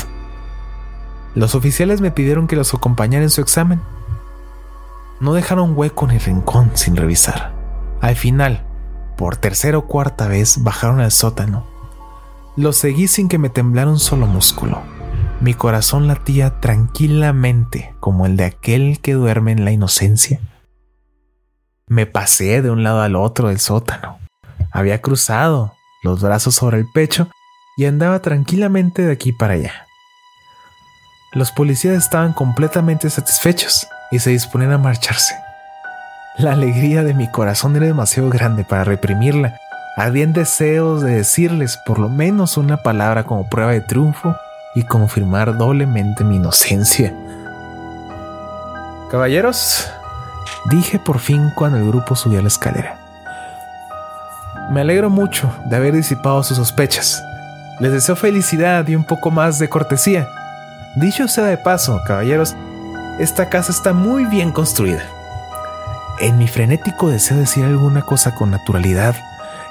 Los 1.35 1.55
oficiales 1.55 2.01
me 2.01 2.11
pidieron 2.11 2.47
que 2.47 2.57
los 2.57 2.75
acompañara 2.75 3.25
en 3.25 3.31
su 3.31 3.41
examen. 3.41 3.81
No 5.21 5.33
dejaron 5.33 5.77
hueco 5.77 6.09
el 6.09 6.21
rincón 6.21 6.71
sin 6.75 6.97
revisar. 6.97 7.53
Al 8.01 8.17
final, 8.17 8.67
por 9.17 9.37
tercera 9.37 9.79
o 9.79 9.87
cuarta 9.87 10.29
vez, 10.29 10.63
bajaron 10.63 11.01
al 11.01 11.11
sótano. 11.11 11.67
Los 12.57 12.77
seguí 12.77 13.09
sin 13.09 13.29
que 13.29 13.39
me 13.39 13.49
temblara 13.49 13.91
un 13.91 13.99
solo 13.99 14.27
músculo. 14.27 14.83
Mi 15.41 15.55
corazón 15.55 16.07
latía 16.07 16.61
tranquilamente 16.61 17.95
como 17.99 18.27
el 18.27 18.37
de 18.37 18.45
aquel 18.45 19.01
que 19.01 19.15
duerme 19.15 19.53
en 19.53 19.65
la 19.65 19.73
inocencia. 19.73 20.41
Me 21.87 22.07
pasé 22.07 22.63
de 22.63 22.71
un 22.71 22.83
lado 22.83 23.01
al 23.01 23.17
otro 23.17 23.49
del 23.49 23.59
sótano. 23.59 24.24
Había 24.75 25.01
cruzado, 25.01 25.77
los 26.03 26.21
brazos 26.21 26.57
sobre 26.57 26.79
el 26.79 26.91
pecho, 26.91 27.29
y 27.77 27.87
andaba 27.87 28.19
tranquilamente 28.19 29.03
de 29.03 29.13
aquí 29.13 29.33
para 29.33 29.55
allá. 29.55 29.87
Los 31.33 31.53
policías 31.53 31.97
estaban 31.97 32.33
completamente 32.33 33.09
satisfechos 33.09 33.87
y 34.11 34.19
se 34.19 34.31
disponían 34.31 34.73
a 34.73 34.79
marcharse. 34.79 35.37
La 36.39 36.53
alegría 36.53 37.05
de 37.05 37.15
mi 37.15 37.31
corazón 37.31 37.77
era 37.77 37.87
demasiado 37.87 38.31
grande 38.31 38.65
para 38.65 38.83
reprimirla. 38.83 39.57
Habían 39.97 40.33
deseos 40.33 41.03
de 41.03 41.15
decirles 41.15 41.79
por 41.87 42.01
lo 42.01 42.09
menos 42.09 42.57
una 42.57 42.79
palabra 42.79 43.23
como 43.23 43.49
prueba 43.49 43.71
de 43.71 43.81
triunfo 43.81 44.35
y 44.75 44.83
confirmar 44.83 45.57
doblemente 45.57 46.25
mi 46.25 46.37
inocencia. 46.37 47.15
Caballeros, 49.09 49.89
dije 50.65 50.99
por 50.99 51.21
fin 51.21 51.53
cuando 51.55 51.79
el 51.79 51.87
grupo 51.87 52.17
subió 52.17 52.41
a 52.41 52.43
la 52.43 52.49
escalera. 52.49 53.04
Me 54.71 54.81
alegro 54.81 55.11
mucho 55.11 55.53
de 55.67 55.77
haber 55.77 55.95
disipado 55.95 56.43
sus 56.43 56.57
sospechas. 56.57 57.23
Les 57.81 57.93
deseo 57.93 58.17
felicidad 58.17 58.87
y 58.89 58.97
un 58.97 59.05
poco 59.05 59.31
más 59.31 59.59
de 59.59 59.69
cortesía. 59.69 60.27
Dicho 60.97 61.29
sea 61.29 61.45
de 61.45 61.59
paso, 61.59 62.01
caballeros, 62.07 62.55
esta 63.19 63.49
casa 63.49 63.73
está 63.73 63.93
muy 63.93 64.25
bien 64.25 64.53
construida. 64.53 65.03
En 66.19 66.39
mi 66.39 66.49
frenético 66.49 67.09
deseo 67.09 67.37
de 67.37 67.43
decir 67.43 67.65
alguna 67.65 68.03
cosa 68.03 68.35
con 68.35 68.51
naturalidad, 68.51 69.15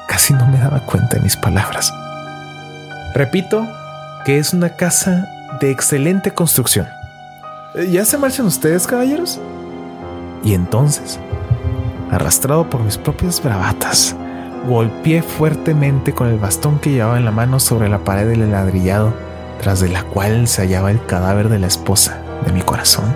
casi 0.07 0.33
no 0.33 0.45
me 0.47 0.59
daba 0.59 0.81
cuenta 0.81 1.15
de 1.17 1.23
mis 1.23 1.37
palabras. 1.37 1.91
Repito 3.13 3.67
que 4.25 4.37
es 4.37 4.53
una 4.53 4.69
casa 4.69 5.27
de 5.59 5.71
excelente 5.71 6.31
construcción. 6.31 6.87
¿Ya 7.89 8.05
se 8.05 8.17
marchan 8.17 8.45
ustedes, 8.45 8.85
caballeros? 8.85 9.39
Y 10.43 10.53
entonces, 10.53 11.19
arrastrado 12.11 12.69
por 12.69 12.81
mis 12.81 12.97
propias 12.97 13.41
bravatas, 13.41 14.15
golpeé 14.67 15.21
fuertemente 15.21 16.13
con 16.13 16.27
el 16.27 16.39
bastón 16.39 16.79
que 16.79 16.91
llevaba 16.91 17.17
en 17.17 17.25
la 17.25 17.31
mano 17.31 17.59
sobre 17.59 17.89
la 17.89 17.99
pared 17.99 18.27
del 18.27 18.49
ladrillado, 18.51 19.13
tras 19.61 19.79
de 19.79 19.89
la 19.89 20.03
cual 20.03 20.47
se 20.47 20.61
hallaba 20.61 20.91
el 20.91 21.05
cadáver 21.05 21.49
de 21.49 21.59
la 21.59 21.67
esposa 21.67 22.21
de 22.45 22.51
mi 22.53 22.61
corazón. 22.61 23.15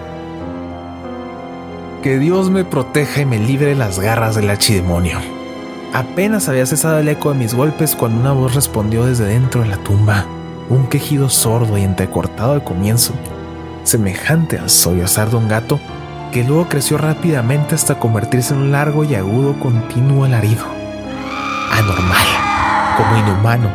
Que 2.04 2.20
Dios 2.20 2.50
me 2.50 2.66
proteja 2.66 3.22
y 3.22 3.26
me 3.26 3.40
libre 3.40 3.76
las 3.76 4.00
garras 4.00 4.36
del 4.36 4.50
archidemonio. 4.50 5.20
Apenas 5.94 6.48
había 6.50 6.66
cesado 6.66 7.00
el 7.00 7.08
eco 7.08 7.32
de 7.32 7.40
mis 7.40 7.54
golpes 7.54 7.96
cuando 7.96 8.20
una 8.20 8.34
voz 8.34 8.54
respondió 8.54 9.06
desde 9.06 9.26
dentro 9.26 9.62
de 9.62 9.70
la 9.70 9.78
tumba, 9.78 10.26
un 10.70 10.88
quejido 10.88 11.30
sordo 11.30 11.78
y 11.78 11.84
entrecortado 11.84 12.54
al 12.54 12.64
comienzo, 12.64 13.14
semejante 13.84 14.60
al 14.60 14.70
sollozar 14.70 15.30
de 15.30 15.38
un 15.38 15.48
gato, 15.48 15.80
que 16.32 16.44
luego 16.44 16.68
creció 16.68 16.98
rápidamente 16.98 17.74
hasta 17.74 18.00
convertirse 18.00 18.54
en 18.54 18.60
un 18.60 18.72
largo 18.74 19.06
y 19.06 19.16
agudo 19.16 19.58
continuo 19.60 20.26
alarido 20.26 20.77
anormal, 21.78 22.28
como 22.98 23.18
inhumano, 23.18 23.70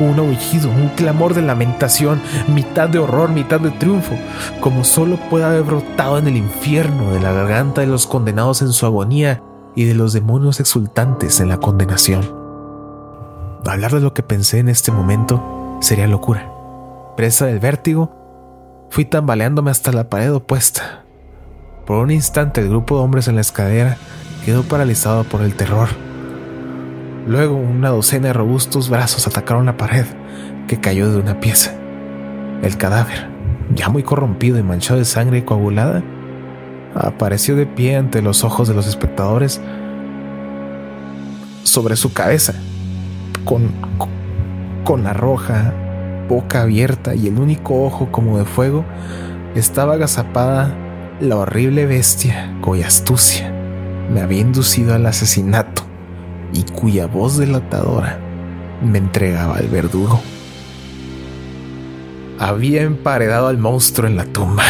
un 0.00 0.18
aullido, 0.18 0.70
un 0.70 0.88
clamor 0.90 1.34
de 1.34 1.42
lamentación, 1.42 2.20
mitad 2.48 2.88
de 2.88 2.98
horror, 2.98 3.30
mitad 3.30 3.60
de 3.60 3.70
triunfo, 3.70 4.14
como 4.60 4.84
solo 4.84 5.16
puede 5.30 5.44
haber 5.44 5.62
brotado 5.62 6.18
en 6.18 6.28
el 6.28 6.36
infierno 6.36 7.12
de 7.12 7.20
la 7.20 7.32
garganta 7.32 7.80
de 7.80 7.86
los 7.86 8.06
condenados 8.06 8.62
en 8.62 8.72
su 8.72 8.86
agonía 8.86 9.42
y 9.74 9.84
de 9.84 9.94
los 9.94 10.12
demonios 10.12 10.60
exultantes 10.60 11.40
en 11.40 11.48
la 11.48 11.58
condenación. 11.58 12.34
Hablar 13.66 13.92
de 13.92 14.00
lo 14.00 14.14
que 14.14 14.22
pensé 14.22 14.58
en 14.58 14.68
este 14.68 14.92
momento 14.92 15.78
sería 15.80 16.06
locura. 16.06 16.50
Presa 17.16 17.46
del 17.46 17.58
vértigo, 17.58 18.86
fui 18.90 19.04
tambaleándome 19.04 19.70
hasta 19.70 19.92
la 19.92 20.08
pared 20.08 20.32
opuesta. 20.32 21.04
Por 21.84 21.98
un 21.98 22.10
instante 22.10 22.60
el 22.60 22.68
grupo 22.68 22.96
de 22.96 23.02
hombres 23.02 23.28
en 23.28 23.34
la 23.34 23.40
escalera 23.40 23.96
quedó 24.44 24.62
paralizado 24.62 25.24
por 25.24 25.42
el 25.42 25.54
terror. 25.54 25.88
Luego 27.26 27.56
una 27.56 27.88
docena 27.88 28.28
de 28.28 28.32
robustos 28.34 28.88
brazos 28.88 29.26
atacaron 29.26 29.66
la 29.66 29.76
pared, 29.76 30.06
que 30.68 30.78
cayó 30.78 31.10
de 31.10 31.18
una 31.18 31.40
pieza. 31.40 31.74
El 32.62 32.76
cadáver, 32.76 33.28
ya 33.74 33.88
muy 33.88 34.04
corrompido 34.04 34.58
y 34.58 34.62
manchado 34.62 35.00
de 35.00 35.04
sangre 35.04 35.44
coagulada, 35.44 36.04
apareció 36.94 37.56
de 37.56 37.66
pie 37.66 37.96
ante 37.96 38.22
los 38.22 38.44
ojos 38.44 38.68
de 38.68 38.74
los 38.74 38.86
espectadores 38.86 39.60
sobre 41.64 41.96
su 41.96 42.12
cabeza, 42.12 42.54
con, 43.44 43.72
con 44.84 45.02
la 45.02 45.12
roja, 45.12 45.74
boca 46.28 46.62
abierta 46.62 47.16
y 47.16 47.26
el 47.26 47.38
único 47.38 47.84
ojo 47.84 48.12
como 48.12 48.38
de 48.38 48.44
fuego, 48.44 48.84
estaba 49.56 49.94
agazapada 49.94 50.72
la 51.20 51.36
horrible 51.36 51.86
bestia 51.86 52.56
cuya 52.60 52.86
astucia 52.86 53.52
me 54.12 54.20
había 54.20 54.42
inducido 54.42 54.94
al 54.94 55.06
asesinato 55.06 55.82
y 56.52 56.62
cuya 56.64 57.06
voz 57.06 57.36
delatadora 57.36 58.18
me 58.82 58.98
entregaba 58.98 59.56
al 59.56 59.68
verdugo. 59.68 60.20
Había 62.38 62.82
emparedado 62.82 63.48
al 63.48 63.58
monstruo 63.58 64.08
en 64.08 64.16
la 64.16 64.26
tumba 64.26 64.64